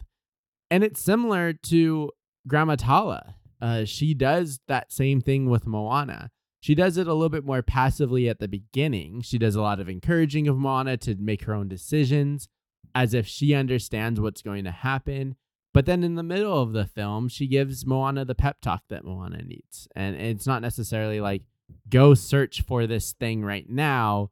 [0.71, 2.11] And it's similar to
[2.49, 3.35] Grandma Tala.
[3.61, 6.31] Uh, she does that same thing with Moana.
[6.61, 9.21] She does it a little bit more passively at the beginning.
[9.21, 12.49] She does a lot of encouraging of Moana to make her own decisions
[12.93, 15.35] as if she understands what's going to happen.
[15.73, 19.05] But then in the middle of the film, she gives Moana the pep talk that
[19.05, 19.87] Moana needs.
[19.95, 21.43] And it's not necessarily like,
[21.87, 24.31] go search for this thing right now,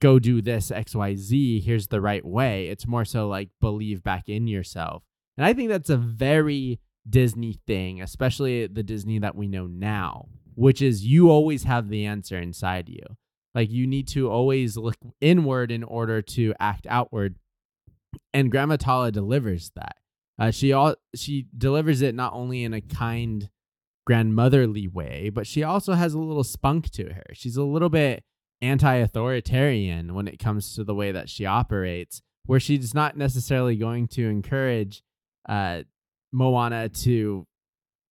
[0.00, 2.66] go do this XYZ, here's the right way.
[2.68, 5.04] It's more so like, believe back in yourself.
[5.36, 10.28] And I think that's a very Disney thing, especially the Disney that we know now,
[10.54, 13.04] which is you always have the answer inside you.
[13.54, 17.36] Like you need to always look inward in order to act outward
[18.32, 19.96] and Grandma Tala delivers that.
[20.38, 23.48] Uh, she all she delivers it not only in a kind,
[24.06, 27.24] grandmotherly way, but she also has a little spunk to her.
[27.32, 28.22] She's a little bit
[28.60, 34.08] anti-authoritarian when it comes to the way that she operates, where she's not necessarily going
[34.08, 35.02] to encourage
[35.48, 35.82] uh,
[36.32, 37.46] Moana to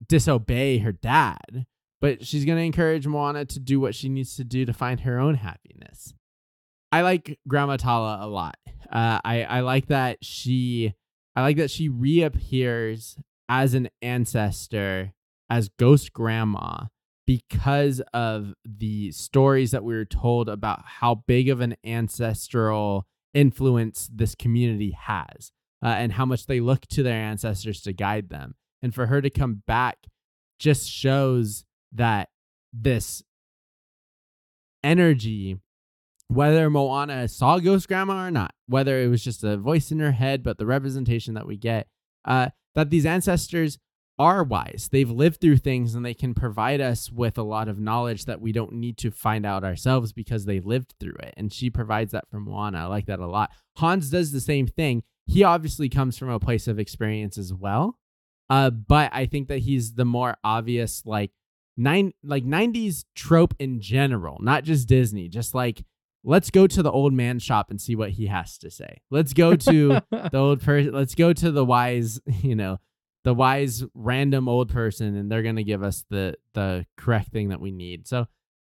[0.07, 1.65] disobey her dad,
[2.01, 5.01] but she's going to encourage Moana to do what she needs to do to find
[5.01, 6.13] her own happiness.
[6.91, 8.57] I like Grandma Tala a lot.
[8.91, 10.93] Uh, I I like that she
[11.35, 13.17] I like that she reappears
[13.49, 15.13] as an ancestor
[15.49, 16.85] as Ghost Grandma
[17.27, 24.09] because of the stories that we were told about how big of an ancestral influence
[24.13, 25.51] this community has
[25.85, 28.55] uh, and how much they look to their ancestors to guide them.
[28.81, 30.07] And for her to come back
[30.57, 32.29] just shows that
[32.73, 33.23] this
[34.83, 35.57] energy
[36.27, 40.13] whether Moana saw Ghost Grandma or not, whether it was just a voice in her
[40.13, 41.87] head, but the representation that we get,
[42.25, 43.77] uh, that these ancestors
[44.17, 44.89] are wise.
[44.91, 48.41] They've lived through things and they can provide us with a lot of knowledge that
[48.41, 51.33] we don't need to find out ourselves because they lived through it.
[51.37, 52.79] And she provides that from Moana.
[52.79, 53.51] I like that a lot.
[53.77, 55.03] Hans does the same thing.
[55.25, 57.97] He obviously comes from a place of experience as well.
[58.49, 61.31] Uh, but I think that he's the more obvious, like
[61.77, 65.83] nine like 90s trope in general, not just Disney, just like
[66.23, 69.01] let's go to the old man shop and see what he has to say.
[69.11, 70.93] Let's go to the old person.
[70.93, 72.79] Let's go to the wise, you know,
[73.23, 77.61] the wise random old person, and they're gonna give us the the correct thing that
[77.61, 78.07] we need.
[78.07, 78.27] So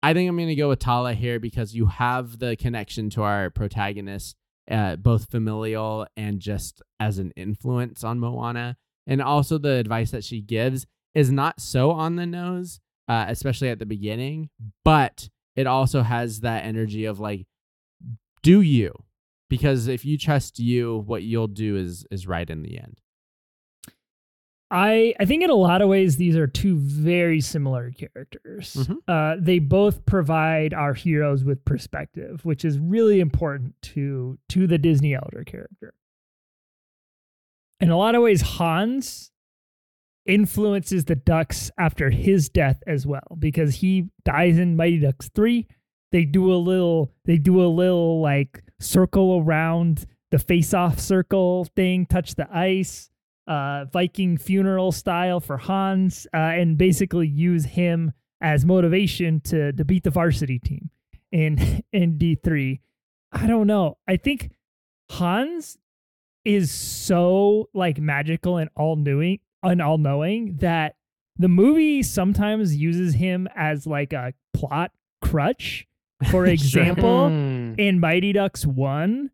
[0.04, 3.50] I think I'm gonna go with Tala here because you have the connection to our
[3.50, 4.36] protagonist,
[4.70, 10.24] uh, both familial and just as an influence on Moana, and also the advice that
[10.24, 14.50] she gives is not so on the nose, uh, especially at the beginning,
[14.84, 17.46] but it also has that energy of like
[18.44, 18.94] do you
[19.50, 23.02] because if you trust you what you'll do is is right in the end
[24.76, 28.74] I I think in a lot of ways these are two very similar characters.
[28.74, 28.94] Mm-hmm.
[29.08, 34.78] Uh, they both provide our heroes with perspective, which is really important to to the
[34.78, 35.94] Disney elder character.
[37.80, 39.32] In a lot of ways, Hans
[40.26, 45.68] influences the Ducks after his death as well because he dies in Mighty Ducks 3.
[46.12, 52.06] They do a little they do a little like circle around the face-off circle thing,
[52.08, 53.10] touch the ice,
[53.48, 59.86] uh Viking funeral style for Hans uh, and basically use him as motivation to to
[59.86, 60.90] beat the varsity team
[61.32, 62.80] in in D3.
[63.32, 63.98] I don't know.
[64.08, 64.52] I think
[65.12, 65.78] Hans
[66.46, 70.96] is so like magical and all knowing and all knowing that
[71.38, 75.88] the movie sometimes uses him as like a plot crutch.
[76.32, 77.76] For example, sure.
[77.78, 79.32] in Mighty Ducks 1,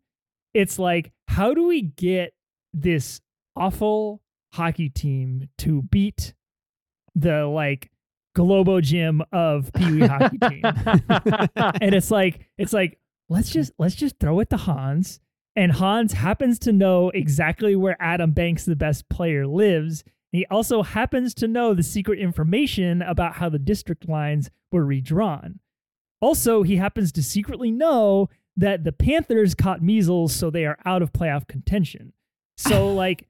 [0.52, 2.34] it's like, how do we get
[2.74, 3.20] this
[3.56, 6.34] awful hockey team to beat
[7.14, 7.90] the like
[8.34, 10.62] Globo Gym of Pee Wee hockey team?
[11.80, 15.20] and it's like, it's like, let's just let's just throw it to Hans.
[15.54, 20.82] And Hans happens to know exactly where Adam Banks, the best player, lives he also
[20.82, 25.60] happens to know the secret information about how the district lines were redrawn.
[26.22, 31.02] Also, he happens to secretly know that the Panthers caught measles, so they are out
[31.02, 32.14] of playoff contention.
[32.56, 33.28] So, like,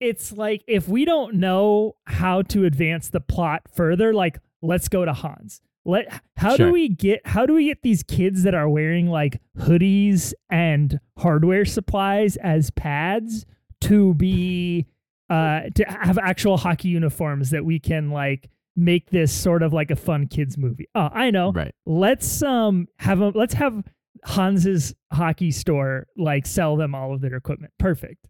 [0.00, 5.04] it's like if we don't know how to advance the plot further, like, let's go
[5.04, 5.60] to Hans.
[5.84, 6.66] Let how Sure.
[6.66, 10.98] do we get how do we get these kids that are wearing like hoodies and
[11.16, 13.46] hardware supplies as pads
[13.82, 14.86] to be
[15.30, 19.92] uh to have actual hockey uniforms that we can like make this sort of like
[19.92, 20.88] a fun kids movie.
[20.96, 21.52] Oh, I know.
[21.52, 21.72] Right.
[21.86, 23.84] Let's um have a let's have
[24.24, 27.72] Hans's hockey store like sell them all of their equipment.
[27.78, 28.26] Perfect.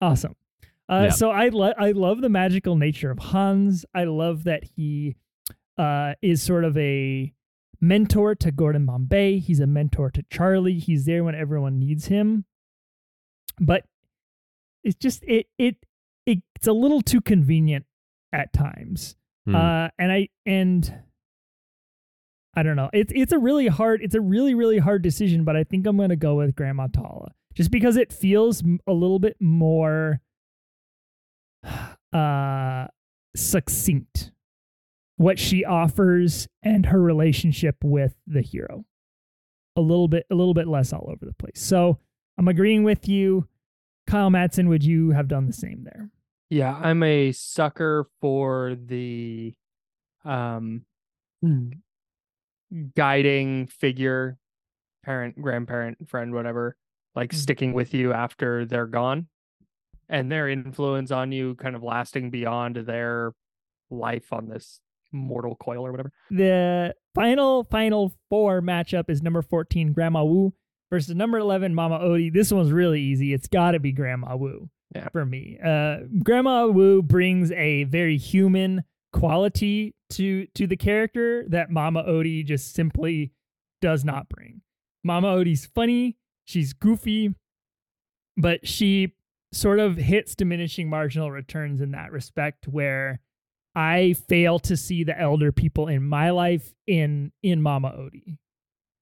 [0.00, 0.36] Awesome.
[0.92, 1.10] Uh, Yeah.
[1.10, 3.84] So I lo- I love the magical nature of Hans.
[3.94, 5.16] I love that he
[5.78, 7.32] uh, is sort of a
[7.80, 9.38] mentor to Gordon Bombay.
[9.38, 10.78] He's a mentor to Charlie.
[10.78, 12.44] He's there when everyone needs him.
[13.60, 13.84] But
[14.84, 15.76] it's just it it,
[16.26, 17.86] it it's a little too convenient
[18.32, 19.16] at times.
[19.46, 19.54] Hmm.
[19.56, 21.02] Uh, and I and
[22.54, 22.90] I don't know.
[22.92, 24.02] It's it's a really hard.
[24.02, 25.44] It's a really really hard decision.
[25.44, 29.18] But I think I'm gonna go with Grandma Tala just because it feels a little
[29.18, 30.20] bit more
[32.12, 32.86] uh
[33.34, 34.32] succinct
[35.16, 38.84] what she offers and her relationship with the hero.
[39.76, 41.62] A little bit a little bit less all over the place.
[41.62, 41.98] So
[42.38, 43.48] i'm agreeing with you.
[44.06, 46.10] Kyle Madsen would you have done the same there?
[46.50, 49.54] Yeah, I'm a sucker for the
[50.24, 50.84] um
[52.94, 54.38] guiding figure,
[55.04, 56.76] parent, grandparent, friend, whatever,
[57.14, 59.28] like sticking with you after they're gone
[60.12, 63.32] and their influence on you kind of lasting beyond their
[63.90, 64.78] life on this
[65.10, 66.12] mortal coil or whatever.
[66.30, 70.52] the final final four matchup is number 14 grandma wu
[70.90, 72.32] versus number 11 mama odie.
[72.32, 73.32] This one's really easy.
[73.34, 75.08] It's got to be grandma wu Yeah.
[75.10, 75.58] for me.
[75.62, 82.44] Uh grandma wu brings a very human quality to to the character that mama odie
[82.44, 83.32] just simply
[83.82, 84.62] does not bring.
[85.04, 86.16] Mama odie's funny.
[86.46, 87.34] She's goofy.
[88.38, 89.14] But she
[89.52, 93.20] sort of hits diminishing marginal returns in that respect where
[93.74, 98.38] I fail to see the elder people in my life in in Mama Odie.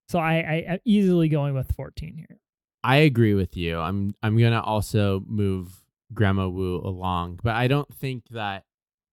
[0.08, 2.38] So I, I am easily going with 14 here.
[2.82, 3.78] I agree with you.
[3.78, 5.82] I'm I'm gonna also move
[6.12, 8.64] Grandma Wu along, but I don't think that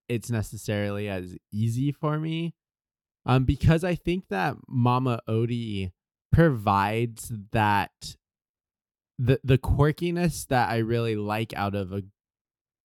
[0.08, 2.56] it's necessarily as easy for me.
[3.26, 5.92] Um, because I think that Mama Odie
[6.32, 8.16] provides that
[9.20, 12.04] the the quirkiness that I really like out of a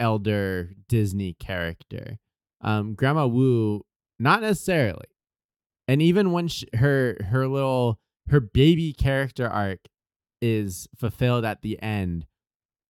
[0.00, 2.18] elder Disney character.
[2.60, 3.84] Um, Grandma Wu,
[4.18, 5.06] not necessarily.
[5.88, 9.80] And even when she, her her little her baby character arc
[10.40, 12.26] is fulfilled at the end,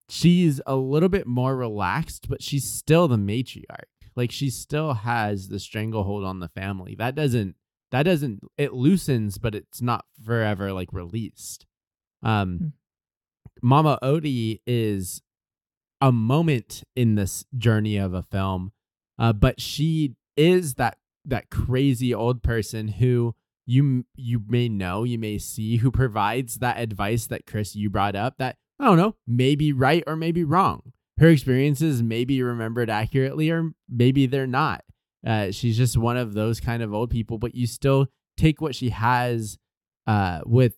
[0.09, 3.89] she's a little bit more relaxed, but she's still the matriarch.
[4.15, 6.95] Like she still has the stranglehold on the family.
[6.95, 7.55] That doesn't
[7.91, 11.65] that doesn't it loosens, but it's not forever like released.
[12.21, 12.67] Um Hmm.
[13.63, 15.21] Mama Odie is
[16.01, 18.73] a moment in this journey of a film,
[19.17, 23.33] uh, but she is that that crazy old person who
[23.65, 28.17] you you may know, you may see, who provides that advice that Chris you brought
[28.17, 30.91] up that I don't know, maybe right or maybe wrong.
[31.17, 34.83] Her experiences may be remembered accurately or maybe they're not.
[35.25, 38.75] Uh, she's just one of those kind of old people, but you still take what
[38.75, 39.57] she has
[40.05, 40.73] uh, with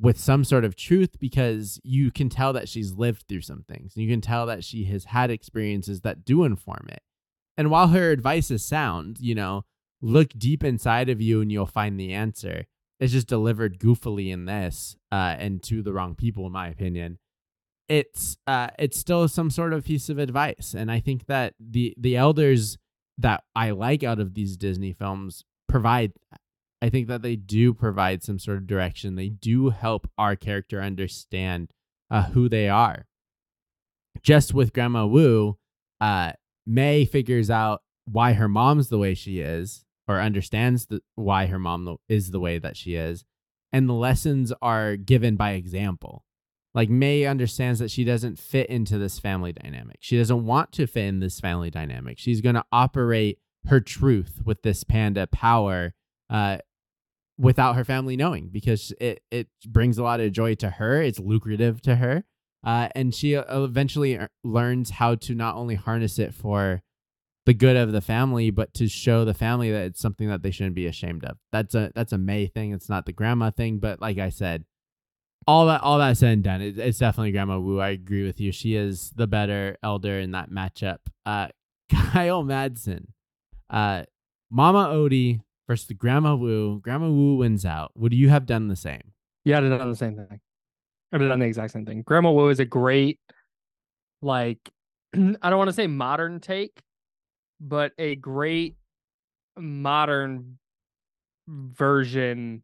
[0.00, 3.96] with some sort of truth because you can tell that she's lived through some things.
[3.96, 7.02] You can tell that she has had experiences that do inform it.
[7.56, 9.64] And while her advice is sound, you know,
[10.00, 12.66] look deep inside of you and you'll find the answer.
[13.00, 17.18] It's just delivered goofily in this, uh, and to the wrong people, in my opinion.
[17.88, 21.94] It's uh, it's still some sort of piece of advice, and I think that the
[21.96, 22.76] the elders
[23.16, 26.12] that I like out of these Disney films provide.
[26.30, 26.40] that.
[26.80, 29.16] I think that they do provide some sort of direction.
[29.16, 31.72] They do help our character understand
[32.10, 33.06] uh, who they are.
[34.22, 35.58] Just with Grandma Wu,
[36.00, 36.32] uh,
[36.66, 41.58] Mei figures out why her mom's the way she is, or understands the, why her
[41.58, 43.24] mom is the way that she is,
[43.72, 46.24] and the lessons are given by example.
[46.74, 49.96] Like Mei understands that she doesn't fit into this family dynamic.
[50.00, 52.18] She doesn't want to fit in this family dynamic.
[52.18, 55.94] She's going to operate her truth with this panda power
[56.30, 56.58] uh,
[57.38, 61.00] without her family knowing because it, it brings a lot of joy to her.
[61.00, 62.24] It's lucrative to her.
[62.64, 66.82] Uh, and she uh, eventually uh, learns how to not only harness it for
[67.46, 70.50] the good of the family, but to show the family that it's something that they
[70.50, 71.38] shouldn't be ashamed of.
[71.52, 72.72] That's a that's a Mei thing.
[72.72, 73.78] It's not the grandma thing.
[73.78, 74.64] But like I said,
[75.46, 77.80] all that all that said and done, it, it's definitely Grandma Wu.
[77.80, 78.52] I agree with you.
[78.52, 80.98] She is the better elder in that matchup.
[81.24, 81.48] Uh,
[81.90, 83.06] Kyle Madsen,
[83.70, 84.02] uh,
[84.50, 86.80] Mama Odie versus the Grandma Wu.
[86.80, 87.92] Grandma Wu wins out.
[87.94, 89.12] Would you have done the same?
[89.44, 90.40] Yeah, I'd have done the same thing.
[91.12, 92.02] I'd have done the exact same thing.
[92.02, 93.20] Grandma Wu is a great,
[94.20, 94.58] like,
[95.14, 96.80] I don't want to say modern take,
[97.60, 98.76] but a great
[99.56, 100.58] modern
[101.46, 102.62] version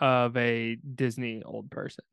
[0.00, 2.04] of a Disney old person.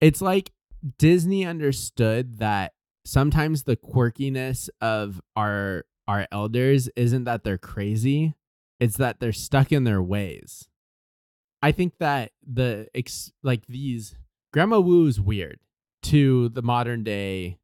[0.00, 0.50] It's like
[0.98, 2.72] Disney understood that
[3.06, 8.34] sometimes the quirkiness of our our elders isn't that they're crazy,
[8.84, 10.68] it's that they're stuck in their ways.
[11.62, 14.16] I think that the ex, like these
[14.52, 15.58] Grandma Wu is weird
[16.04, 17.58] to the modern day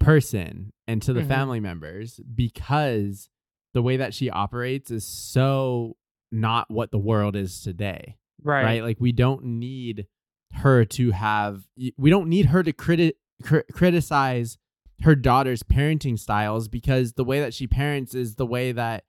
[0.00, 1.28] person and to the Mhm.
[1.28, 3.28] family members because
[3.74, 5.96] the way that she operates is so
[6.30, 8.64] not what the world is today Right.
[8.64, 8.82] right?
[8.82, 10.06] Like we don't need
[10.52, 11.66] her to have
[11.98, 14.58] we don't need her to criti- cri- criticize
[15.02, 19.04] her daughter's parenting styles because the way that she parents is the way that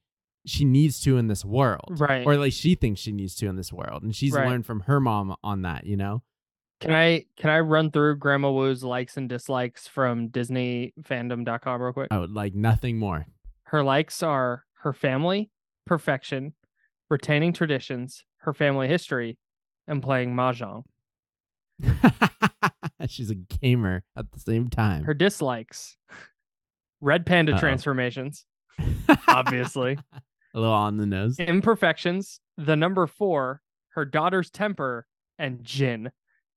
[0.48, 1.86] she needs to in this world.
[1.90, 2.26] Right.
[2.26, 4.48] Or like she thinks she needs to in this world and she's Right.
[4.48, 6.24] learned from her mom on that, you know?
[6.80, 12.08] Can I can I run through Grandma Wu's likes and dislikes from DisneyFandom.com real quick?
[12.12, 13.26] I would like nothing more.
[13.64, 15.50] Her likes are her family,
[15.86, 16.54] perfection,
[17.10, 19.38] retaining traditions, her family history,
[19.88, 20.84] and playing mahjong.
[23.08, 25.04] she's a gamer at the same time.
[25.04, 25.98] Her dislikes:
[27.02, 27.60] red panda Uh-oh.
[27.60, 28.46] transformations,
[29.28, 29.98] obviously.
[30.58, 31.40] A little on the nose.
[31.40, 35.06] imperfections, the number four, her daughter's temper,
[35.38, 36.12] and Jin.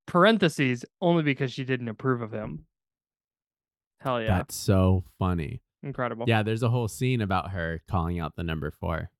[0.06, 2.64] Parentheses only because she didn't approve of him.
[4.00, 5.62] Hell yeah, That's so funny.
[5.82, 6.24] incredible.
[6.26, 9.10] Yeah, there's a whole scene about her calling out the number four.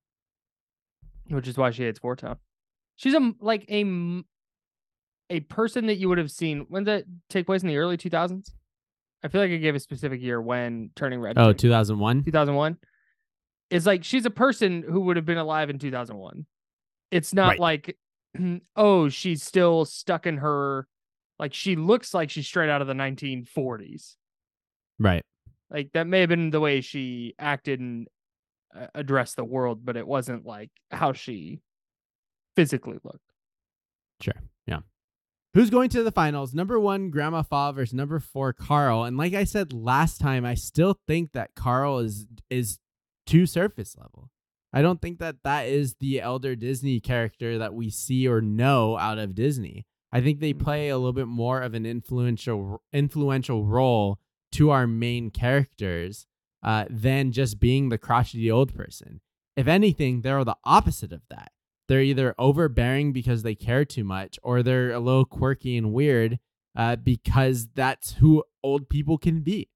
[1.29, 2.37] which is why she hates Four Town.
[2.97, 4.23] She's a like a
[5.29, 6.65] a person that you would have seen.
[6.67, 8.53] When did that take place in the early two thousands?
[9.23, 11.37] I feel like I gave a specific year when Turning Red.
[11.37, 12.23] Oh, 2001?
[12.25, 12.77] 2001
[13.71, 16.45] is like she's a person who would have been alive in 2001
[17.09, 17.59] it's not Right.
[17.59, 17.97] like
[18.75, 20.87] oh she's still stuck in her
[21.39, 24.15] like she looks like she's straight out of the 1940s
[24.99, 25.23] Right.
[25.69, 28.07] like that may have been the way she acted and
[28.79, 31.59] uh, addressed the world but it wasn't like how she
[32.55, 33.19] physically looked
[34.21, 34.35] Sure.
[34.67, 34.81] Yeah.
[35.55, 36.53] Who's going to the finals?
[36.53, 39.03] Number one, Grandma Fa versus number four, Carl.
[39.03, 42.77] And like I said last time, I still think that Carl is is
[43.25, 44.29] too surface level.
[44.73, 48.97] I don't think that that is the elder Disney character that we see or know
[48.97, 49.85] out of Disney.
[50.13, 54.19] I think they play a little bit more of an influential influential role
[54.53, 56.27] to our main characters
[56.63, 59.21] uh, than just being the crotchety old person.
[59.55, 61.51] If anything, they're the opposite of that
[61.91, 66.39] they're either overbearing because they care too much or they're a little quirky and weird
[66.73, 69.67] uh, because that's who old people can be.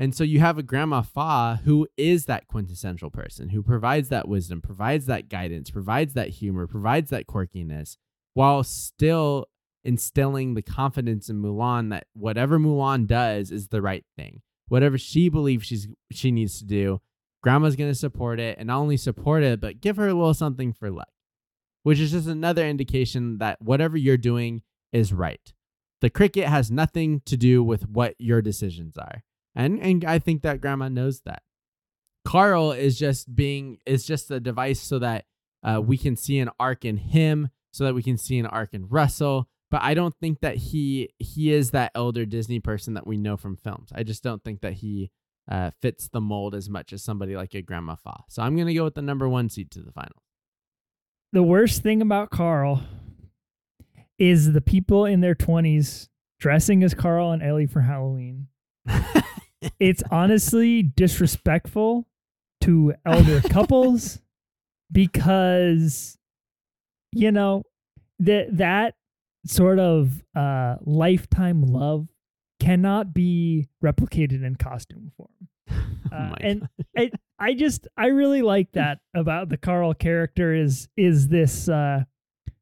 [0.00, 4.26] And so you have a grandma Fa who is that quintessential person who provides that
[4.26, 7.98] wisdom, provides that guidance, provides that humor, provides that quirkiness
[8.32, 9.46] while still
[9.84, 14.40] instilling the confidence in Mulan that whatever Mulan does is the right thing.
[14.68, 17.02] Whatever she believes she's she needs to do,
[17.42, 20.32] grandma's going to support it and not only support it but give her a little
[20.32, 21.08] something for luck.
[21.82, 25.52] which is just another indication that whatever you're doing is right.
[26.00, 29.24] The cricket has nothing to do with what your decisions are.
[29.54, 31.42] And and I think that grandma knows that.
[32.24, 35.24] Carl is just being is just a device so that
[35.62, 38.74] uh, we can see an arc in him, so that we can see an arc
[38.74, 39.48] in Russell.
[39.70, 43.36] But I don't think that he he is that elder Disney person that we know
[43.36, 43.90] from films.
[43.94, 45.10] I just don't think that he
[45.50, 48.24] uh, fits the mold as much as somebody like a Grandma Fa.
[48.28, 50.22] So I'm gonna go with the number one seed to the final.
[51.32, 52.82] the worst thing about Carl
[54.18, 58.48] is the people in their 20s dressing as Carl and Ellie for Halloween.
[59.78, 62.06] It's honestly disrespectful
[62.62, 64.20] to elder couples
[64.92, 66.18] because
[67.12, 67.64] you know
[68.18, 68.94] that that
[69.46, 72.08] sort of uh lifetime love
[72.60, 75.30] cannot be replicated in costume form.
[76.12, 80.52] Oh Uh, my and I I just I really like that about the Carl character
[80.52, 82.02] is is this uh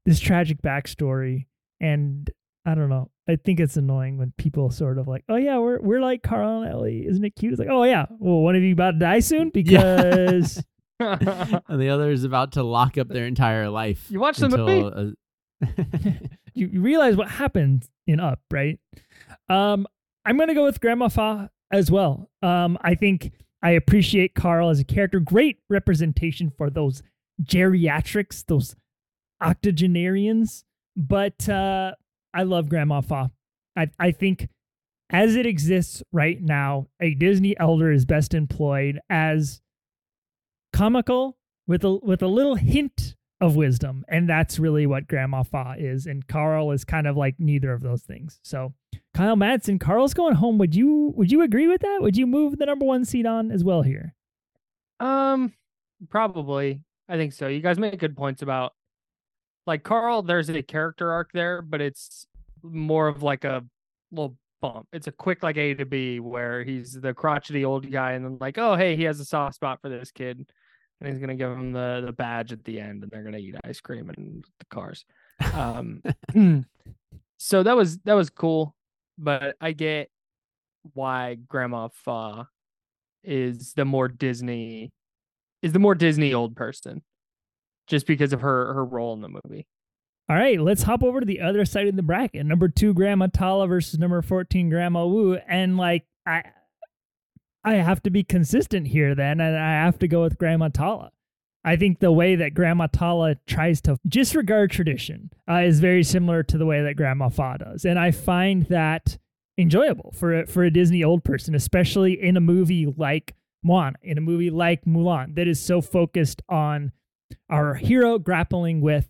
[0.05, 1.47] this tragic backstory
[1.81, 2.31] and
[2.69, 3.11] I don't know.
[3.27, 6.63] I think it's annoying when people sort of like, oh yeah, we're we're like Carl
[6.63, 7.53] and Ellie, isn't it cute?
[7.53, 10.63] It's like, oh yeah, well one of you about to die soon because
[11.01, 14.05] and the other is about to lock up their entire life.
[14.11, 15.67] You watched the until, uh,
[16.55, 18.79] you, you realize what happened in Up, right?
[19.49, 19.87] Um,
[20.27, 22.29] I'm gonna go with Grandma Fa as well.
[22.43, 25.21] Um, I think I appreciate Carl as a character.
[25.21, 27.03] Great representation for those
[27.43, 28.77] geriatrics, those
[29.41, 30.65] octogenarians.
[30.97, 31.93] But uh,
[32.39, 33.33] I love Grandma Fa.
[33.75, 34.49] I I think
[35.11, 39.61] as it exists right now, a Disney elder is best employed as
[40.73, 41.37] comical
[41.67, 46.07] with a with a little hint of wisdom, and that's really what Grandma Fa is.
[46.07, 48.39] And Carl is kind of like neither of those things.
[48.45, 48.73] So
[49.15, 50.59] Kyle Madsen, Carl's going home.
[50.59, 51.99] Would you would you agree with that?
[52.03, 54.15] Would you move the number one seat on as well here?
[55.01, 55.53] um
[56.09, 57.49] probably I think so.
[57.49, 58.75] You guys make good points about
[59.67, 60.23] like Carl.
[60.23, 62.28] There's a character arc there, but it's
[62.63, 63.65] more of like a
[64.11, 64.87] little bump.
[64.93, 68.39] It's a quick like A to B where he's the crotchety old guy, and then
[68.41, 70.49] like, oh hey, he has a soft spot for this kid,
[71.01, 73.55] and he's gonna give him the the badge at the end, and they're gonna eat
[73.65, 75.05] ice cream and the cars.
[75.55, 76.03] Um,
[77.39, 78.75] so that was that was cool,
[79.17, 80.11] but I get
[80.95, 82.49] why Grandma Fa
[83.25, 84.93] is the more Disney
[85.63, 87.03] is the more Disney old person,
[87.87, 89.67] just because of her her role in the movie.
[90.31, 92.45] All right, let's hop over to the other side of the bracket.
[92.45, 96.43] Number two, Grandma Tala versus number fourteen, Grandma Wu, and like I,
[97.65, 101.13] I have to be consistent here then, and I have to go with Grandma Tala.
[101.65, 106.43] I think the way that Grandma Tala tries to disregard tradition uh, is very similar
[106.43, 109.17] to the way that Grandma Fa does, and I find that
[109.57, 114.19] enjoyable for a, for a Disney old person, especially in a movie like Moana, in
[114.19, 116.93] a movie like Mulan, that is so focused on
[117.49, 119.09] our hero grappling with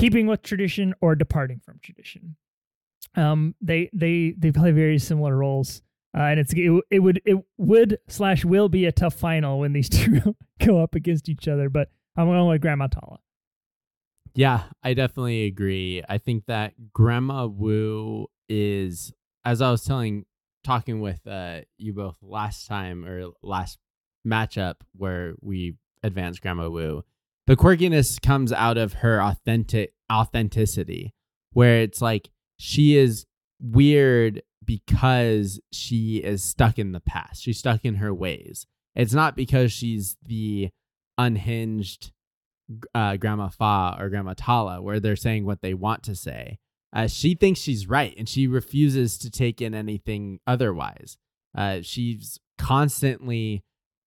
[0.00, 2.36] keeping with tradition or departing from tradition.
[3.14, 5.82] Um, they they they play very similar roles,
[6.16, 9.72] uh, and it's it, it would it would slash will be a tough final when
[9.72, 10.34] these two
[10.64, 11.68] go up against each other.
[11.68, 13.18] But I'm going with Grandma Tala.
[14.34, 16.02] Yeah, I definitely agree.
[16.08, 19.12] I think that Grandma Wu is
[19.44, 20.24] as I was telling,
[20.62, 23.78] talking with uh, you both last time or last
[24.26, 27.02] matchup where we advanced Grandma Wu,
[27.50, 31.12] the quirkiness comes out of her authentic authenticity,
[31.52, 32.30] where it's like
[32.60, 33.26] she is
[33.60, 37.42] weird because she is stuck in the past.
[37.42, 38.68] She's stuck in her ways.
[38.94, 40.70] It's not because she's the
[41.18, 42.12] unhinged
[42.94, 46.60] uh, Grandma Fa or Grandma Tala, where they're saying what they want to say.
[46.92, 51.18] Uh, she thinks she's right and she refuses to take in anything otherwise.
[51.58, 53.64] Uh, she's constantly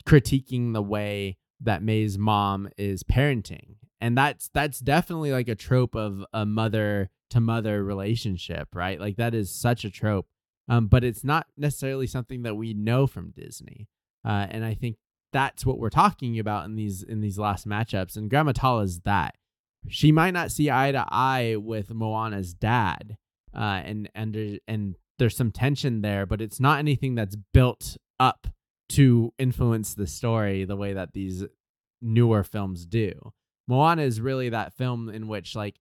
[0.08, 3.76] critiquing the way that Mei's mom is parenting.
[4.02, 9.00] And that's that's definitely like a trope of a mother to mother relationship, right?
[9.00, 10.28] Like that is such a trope.
[10.70, 13.88] Um, but it's not necessarily something that we know from Disney.
[14.26, 14.98] Uh, and I think
[15.34, 18.16] that's what we're talking about in these in these last matchups.
[18.16, 19.36] And Grandma Tala is that
[19.88, 23.18] she might not see eye to eye with Moana's dad,
[23.54, 28.48] uh, and and and there's some tension there, but it's not anything that's built up
[28.94, 31.46] to influence the story the way that these
[32.02, 33.34] newer films do.
[33.68, 35.80] Moana is really that film in which like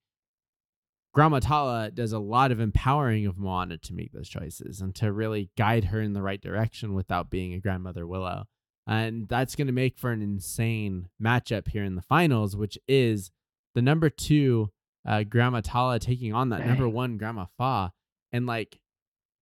[1.12, 5.12] Grandma Tala does a lot of empowering of Moana to make those choices and to
[5.12, 8.44] really guide her in the right direction without being a grandmother willow.
[8.86, 13.30] And that's going to make for an insane matchup here in the finals, which is
[13.74, 14.70] the number two
[15.06, 16.68] uh, Grandma Tala taking on that Dang.
[16.68, 17.92] number one Grandma Fa,
[18.32, 18.80] and like,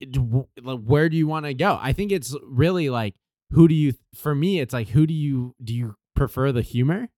[0.01, 1.79] it, where do you want to go?
[1.81, 3.15] I think it's really like
[3.51, 3.95] who do you?
[4.15, 7.09] For me, it's like who do you do you prefer the humor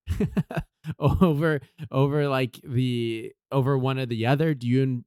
[0.99, 1.61] over
[1.91, 4.55] over like the over one or the other?
[4.55, 5.05] Do you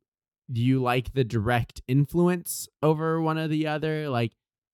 [0.51, 4.09] do you like the direct influence over one or the other?
[4.09, 4.33] Like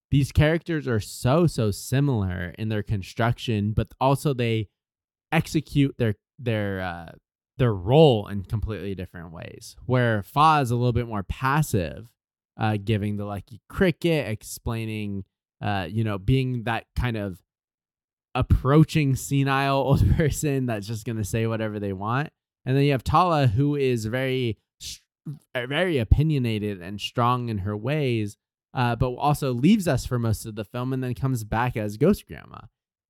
[0.09, 4.67] these characters are so so similar in their construction, but also they
[5.31, 7.11] execute their their uh,
[7.57, 9.75] their role in completely different ways.
[9.85, 12.11] Where Fa is a little bit more passive,
[12.59, 15.23] uh, giving the lucky cricket, explaining,
[15.61, 17.39] uh, you know, being that kind of
[18.33, 22.29] approaching senile old person that's just gonna say whatever they want.
[22.65, 24.57] And then you have Tala, who is very,
[25.55, 28.37] very opinionated and strong in her ways,
[28.73, 31.97] uh, but also leaves us for most of the film and then comes back as
[31.97, 32.59] Ghost Grandma.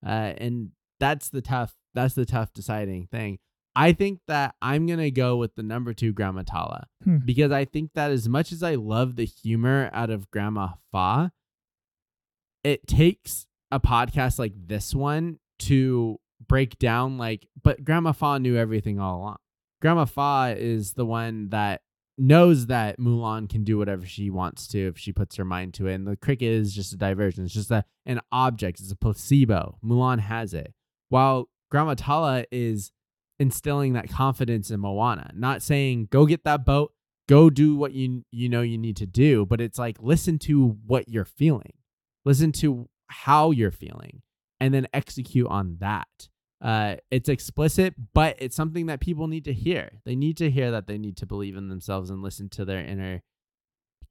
[0.05, 3.39] Uh, and that's the tough that's the tough deciding thing.
[3.75, 7.17] I think that I'm gonna go with the number two Grandma Tala hmm.
[7.23, 11.31] because I think that as much as I love the humor out of Grandma Fa,
[12.63, 18.57] it takes a podcast like this one to break down like, but Grandma Fa knew
[18.57, 19.37] everything all along.
[19.81, 21.81] Grandma Fa is the one that
[22.17, 25.87] knows that Mulan can do whatever she wants to if she puts her mind to
[25.87, 25.95] it.
[25.95, 27.45] And the cricket is just a diversion.
[27.45, 28.79] It's just a, an object.
[28.79, 29.77] It's a placebo.
[29.83, 30.73] Mulan has it.
[31.09, 32.91] While Grandma Tala is
[33.39, 36.93] instilling that confidence in Moana, not saying go get that boat,
[37.27, 40.77] go do what you you know you need to do, but it's like listen to
[40.85, 41.73] what you're feeling.
[42.25, 44.21] Listen to how you're feeling
[44.59, 46.29] and then execute on that.
[46.61, 50.01] Uh, it's explicit, but it's something that people need to hear.
[50.05, 52.85] They need to hear that they need to believe in themselves and listen to their
[52.85, 53.21] inner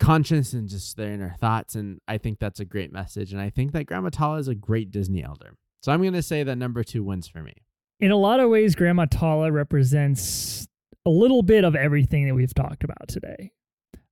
[0.01, 1.77] conscience and just their inner thoughts.
[1.77, 3.33] And I think that's a great message.
[3.33, 5.55] And I think that Grandma Tala is a great Disney elder.
[5.83, 7.55] So I'm going to say that number two wins for me.
[8.01, 10.67] In a lot of ways, Grandma Tala represents
[11.07, 13.53] a little bit of everything that we've talked about today.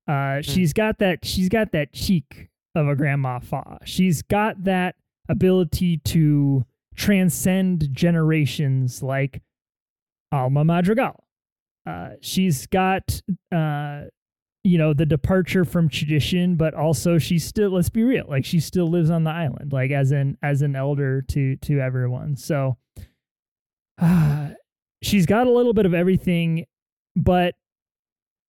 [0.07, 0.45] Uh, mm.
[0.45, 1.25] She's got that.
[1.25, 3.79] She's got that cheek of a Grandma Fa.
[3.85, 4.95] She's got that
[5.29, 6.65] ability to
[6.97, 9.43] transcend generations like
[10.33, 11.25] Alma Madrigal.
[11.87, 13.21] Uh, she's got
[13.53, 14.03] uh,
[14.65, 18.61] you know the departure from tradition but also she's still let's be real like she
[18.61, 22.77] still lives on the island like as an as an elder to to everyone so
[23.99, 24.49] uh,
[25.03, 26.67] she's got a little bit of everything
[27.17, 27.55] but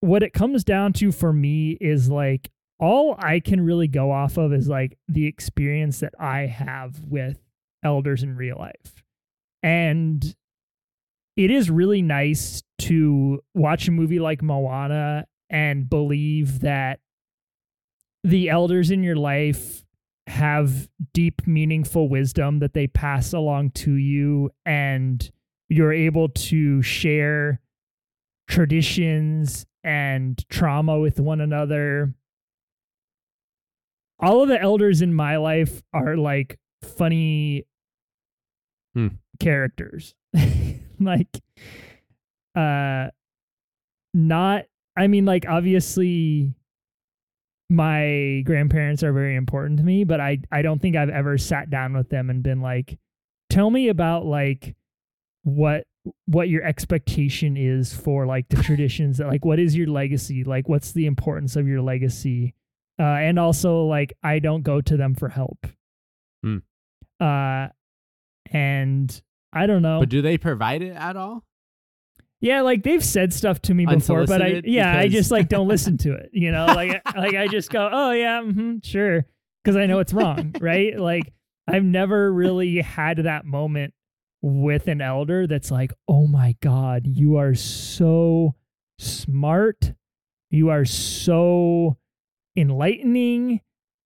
[0.00, 2.50] what it comes down to for me is like
[2.80, 7.38] all i can really go off of is like the experience that i have with
[7.84, 9.02] elders in real life
[9.62, 10.34] and
[11.36, 17.00] it is really nice to watch a movie like Moana and believe that
[18.24, 19.82] the elders in your life
[20.26, 25.30] have deep, meaningful wisdom that they pass along to you, and
[25.68, 27.60] you're able to share
[28.46, 32.14] traditions and trauma with one another.
[34.22, 37.64] All of the elders in my life are like funny
[38.94, 39.08] Hmm.
[39.38, 40.14] characters.
[41.00, 41.28] like,
[42.56, 43.08] uh,
[44.12, 44.64] not
[44.96, 46.52] I mean, like, obviously,
[47.70, 51.70] my grandparents are very important to me, but I, I don't think I've ever sat
[51.70, 52.98] down with them and been like,
[53.48, 54.74] tell me about like
[55.44, 55.84] what
[56.26, 60.68] what your expectation is for like the traditions that like what is your legacy like
[60.68, 62.54] what's the importance of your legacy
[63.00, 65.66] uh and also like i don't go to them for help
[66.44, 66.58] Hmm.
[67.18, 67.68] uh
[68.52, 69.22] and
[69.52, 71.44] i don't know But do they provide it at all?
[72.42, 75.68] yeah, like they've said stuff to me before, but I yeah, I just like don't
[75.74, 76.30] listen to it.
[76.32, 79.26] You know, like like I just go, oh yeah, hmm sure,
[79.62, 80.98] because I know it's wrong, right?
[80.98, 81.34] Like
[81.68, 83.92] I've never really had that moment
[84.40, 88.54] with an elder that's like, oh my god, you are so
[88.98, 89.92] smart,
[90.50, 91.98] you are so
[92.60, 93.60] enlightening.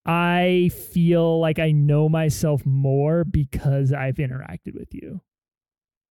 [0.06, 5.20] I feel like I know myself more because I've interacted with you.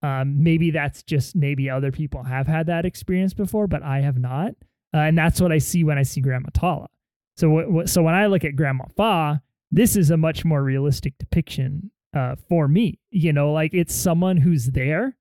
[0.02, 4.18] Um, maybe that's just maybe other people have had that experience before, but I have
[4.18, 4.52] not.
[4.94, 6.90] Uh, and that's what I see when I see Grandma Tala.
[7.38, 9.42] So, wh- wh- so when I look at Grandma Fa,
[9.72, 13.00] this is a much more realistic depiction uh, for me.
[13.12, 15.18] You know, like it's someone who's there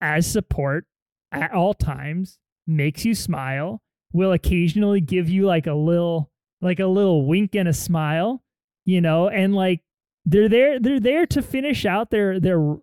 [0.00, 0.86] as support
[1.32, 3.80] at all times, makes you smile,
[4.12, 6.30] will occasionally give you like a little,
[6.60, 8.42] like a little wink and a smile.
[8.84, 9.82] You know, and like
[10.24, 12.76] they're there, they're there to finish out their their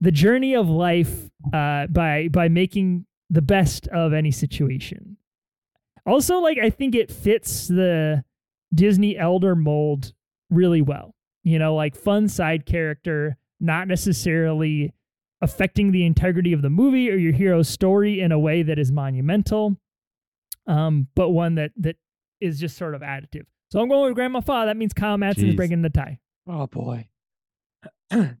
[0.00, 5.16] the journey of life uh, by by making the best of any situation.
[6.06, 8.24] Also, like I think it fits the
[8.74, 10.12] Disney elder mold
[10.50, 11.14] really well.
[11.44, 14.92] You know, like fun side character, not necessarily
[15.42, 18.92] affecting the integrity of the movie or your hero's story in a way that is
[18.92, 19.76] monumental,
[20.66, 21.96] um, but one that that
[22.40, 23.44] is just sort of additive.
[23.70, 24.64] So I'm going with Grandma Fa.
[24.66, 25.56] That means Kyle Madsen is Jeez.
[25.56, 26.18] breaking the tie.
[26.48, 27.08] Oh boy.
[28.10, 28.36] I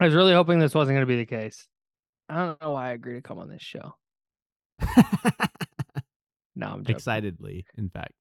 [0.00, 1.66] was really hoping this wasn't going to be the case.
[2.28, 3.94] I don't know why I agreed to come on this show.
[6.58, 6.96] No, I'm joking.
[6.96, 8.12] Excitedly, in fact.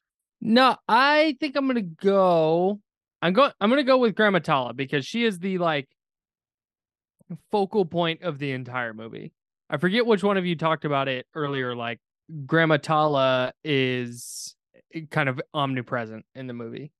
[0.42, 2.80] No, I think I'm gonna go.
[3.22, 3.52] I'm going.
[3.60, 5.88] I'm gonna go with Grandma Tala because she is the like
[7.52, 9.34] focal point of the entire movie.
[9.72, 11.76] I forget which one of you talked about it earlier.
[11.76, 12.00] Like
[12.46, 14.56] Grandma Tala is
[15.12, 16.92] kind of omnipresent in the movie,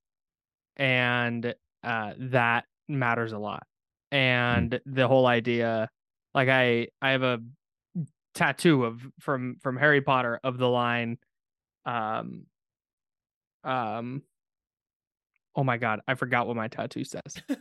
[0.76, 3.64] and uh, that matters a lot.
[4.12, 5.90] And the whole idea,
[6.34, 7.40] like I, I have a
[8.34, 11.18] tattoo of from from Harry Potter of the line,
[11.86, 12.46] um,
[13.64, 14.22] um.
[15.56, 17.42] Oh my god, I forgot what my tattoo says.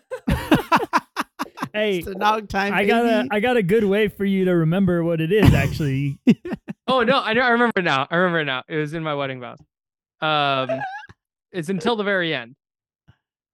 [1.73, 2.73] Hey, It's a dog time.
[2.73, 5.53] I got a I got a good way for you to remember what it is
[5.53, 6.19] actually.
[6.89, 7.33] Oh no, I.
[7.33, 8.07] I remember it now.
[8.09, 8.63] I remember it now.
[8.69, 9.59] It was in my wedding vows.
[10.21, 10.69] Um,
[11.53, 12.57] it's until the very end.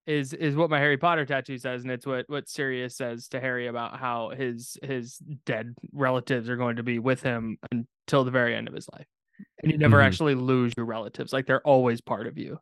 [0.05, 3.39] Is is what my Harry Potter tattoo says, and it's what what Sirius says to
[3.39, 8.31] Harry about how his his dead relatives are going to be with him until the
[8.31, 9.07] very end of his life,
[9.61, 10.03] and you never Mhm.
[10.05, 11.31] actually lose your relatives.
[11.31, 12.59] Like they're always part of you,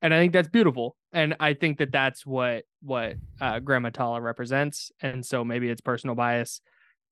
[0.00, 0.96] and I think that's beautiful.
[1.12, 4.90] And I think that that's what what uh, Grandma Tala represents.
[5.02, 6.62] And so maybe it's personal bias,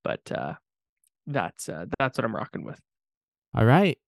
[0.02, 0.54] but uh,
[1.26, 2.80] that's uh, that's what I'm rocking with.
[3.54, 3.98] All right.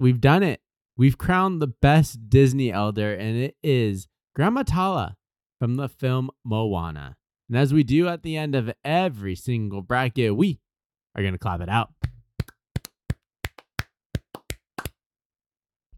[0.00, 0.62] We've done it.
[1.02, 5.16] We've crowned the best Disney elder, and it is Grandma Tala
[5.58, 7.16] from the film Moana.
[7.48, 10.60] And as we do at the end of every single bracket, we
[11.16, 11.90] are going to clap it out.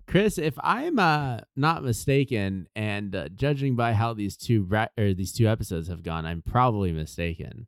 [0.06, 5.12] Chris, if I'm uh, not mistaken, and uh, judging by how these two bra- or
[5.12, 7.66] these two episodes have gone, I'm probably mistaken.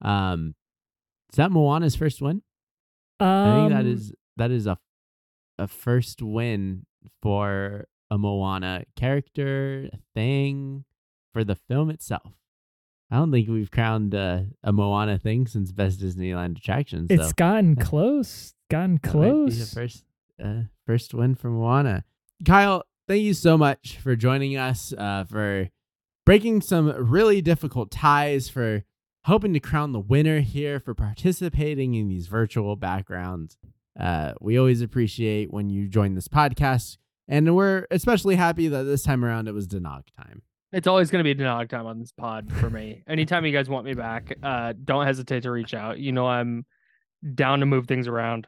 [0.00, 0.54] Um,
[1.30, 2.40] is that Moana's first win?
[3.20, 4.78] I think that Um, is that is a
[5.58, 6.86] a first win
[7.22, 10.84] for a Moana character thing
[11.32, 12.32] for the film itself.
[13.10, 17.08] I don't think we've crowned uh, a Moana thing since best Disneyland attraction.
[17.08, 18.54] So It's gotten close.
[18.70, 19.72] Gotten close.
[19.72, 20.04] first
[20.42, 22.04] uh, first win for Moana.
[22.44, 24.92] Kyle, thank you so much for joining us.
[24.96, 25.70] Uh, for
[26.26, 28.50] breaking some really difficult ties.
[28.50, 28.84] For
[29.24, 30.78] hoping to crown the winner here.
[30.78, 33.56] For participating in these virtual backgrounds.
[33.98, 39.02] Uh, we always appreciate when you join this podcast, and we're especially happy that this
[39.02, 40.42] time around it was Denog time.
[40.72, 43.02] It's always going to be Denog time on this pod for me.
[43.08, 45.98] Anytime you guys want me back, uh, don't hesitate to reach out.
[45.98, 46.66] You know I'm
[47.34, 48.46] down to move things around.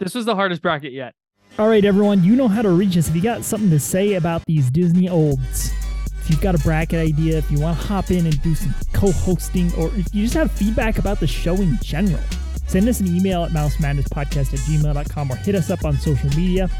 [0.00, 1.14] This was the hardest bracket yet.
[1.58, 3.08] All right, everyone, you know how to reach us.
[3.08, 5.72] If you got something to say about these Disney olds,
[6.20, 8.74] if you've got a bracket idea, if you want to hop in and do some
[8.92, 12.20] co-hosting, or if you just have feedback about the show in general,
[12.68, 16.70] send us an email at mousemadnesspodcast at gmail.com or hit us up on social media.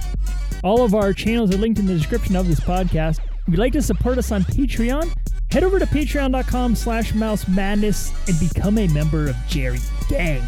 [0.63, 3.19] All of our channels are linked in the description of this podcast.
[3.19, 5.13] If you'd like to support us on Patreon,
[5.51, 10.43] head over to patreon.com slash mouse madness and become a member of Geri's Gang.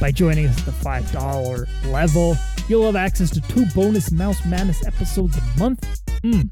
[0.00, 2.36] By joining us at the $5 level,
[2.68, 6.02] you'll have access to two bonus Mouse Madness episodes a month.
[6.22, 6.48] Mm.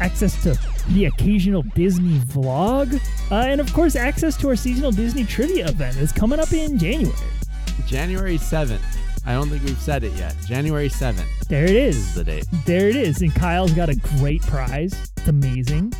[0.00, 0.58] Access to
[0.90, 2.94] the occasional Disney vlog,
[3.30, 6.78] uh, and of course, access to our seasonal Disney trivia event that's coming up in
[6.78, 7.16] January.
[7.86, 8.82] January seventh.
[9.26, 10.34] I don't think we've said it yet.
[10.46, 12.14] January seventh There it is is.
[12.14, 12.46] the date.
[12.64, 13.20] There it is.
[13.22, 14.94] And Kyle's got a great prize.
[15.18, 15.92] It's amazing.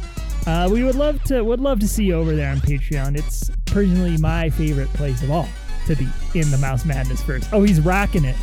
[0.46, 3.18] Uh, we would love to would love to see you over there on Patreon.
[3.18, 5.48] It's personally my favorite place of all
[5.86, 7.52] to be in the Mouse Madness first.
[7.52, 8.36] Oh, he's rocking it.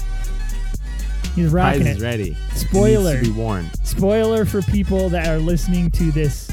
[1.36, 2.06] He's Prize rocking is it.
[2.06, 2.24] ready.
[2.32, 3.18] It needs Spoiler.
[3.18, 3.70] to be worn.
[3.84, 6.52] Spoiler for people that are listening to this.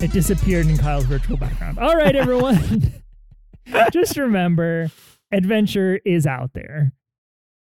[0.00, 1.78] It disappeared in Kyle's virtual background.
[1.78, 2.92] All right, everyone.
[3.92, 4.90] Just remember,
[5.32, 6.92] adventure is out there.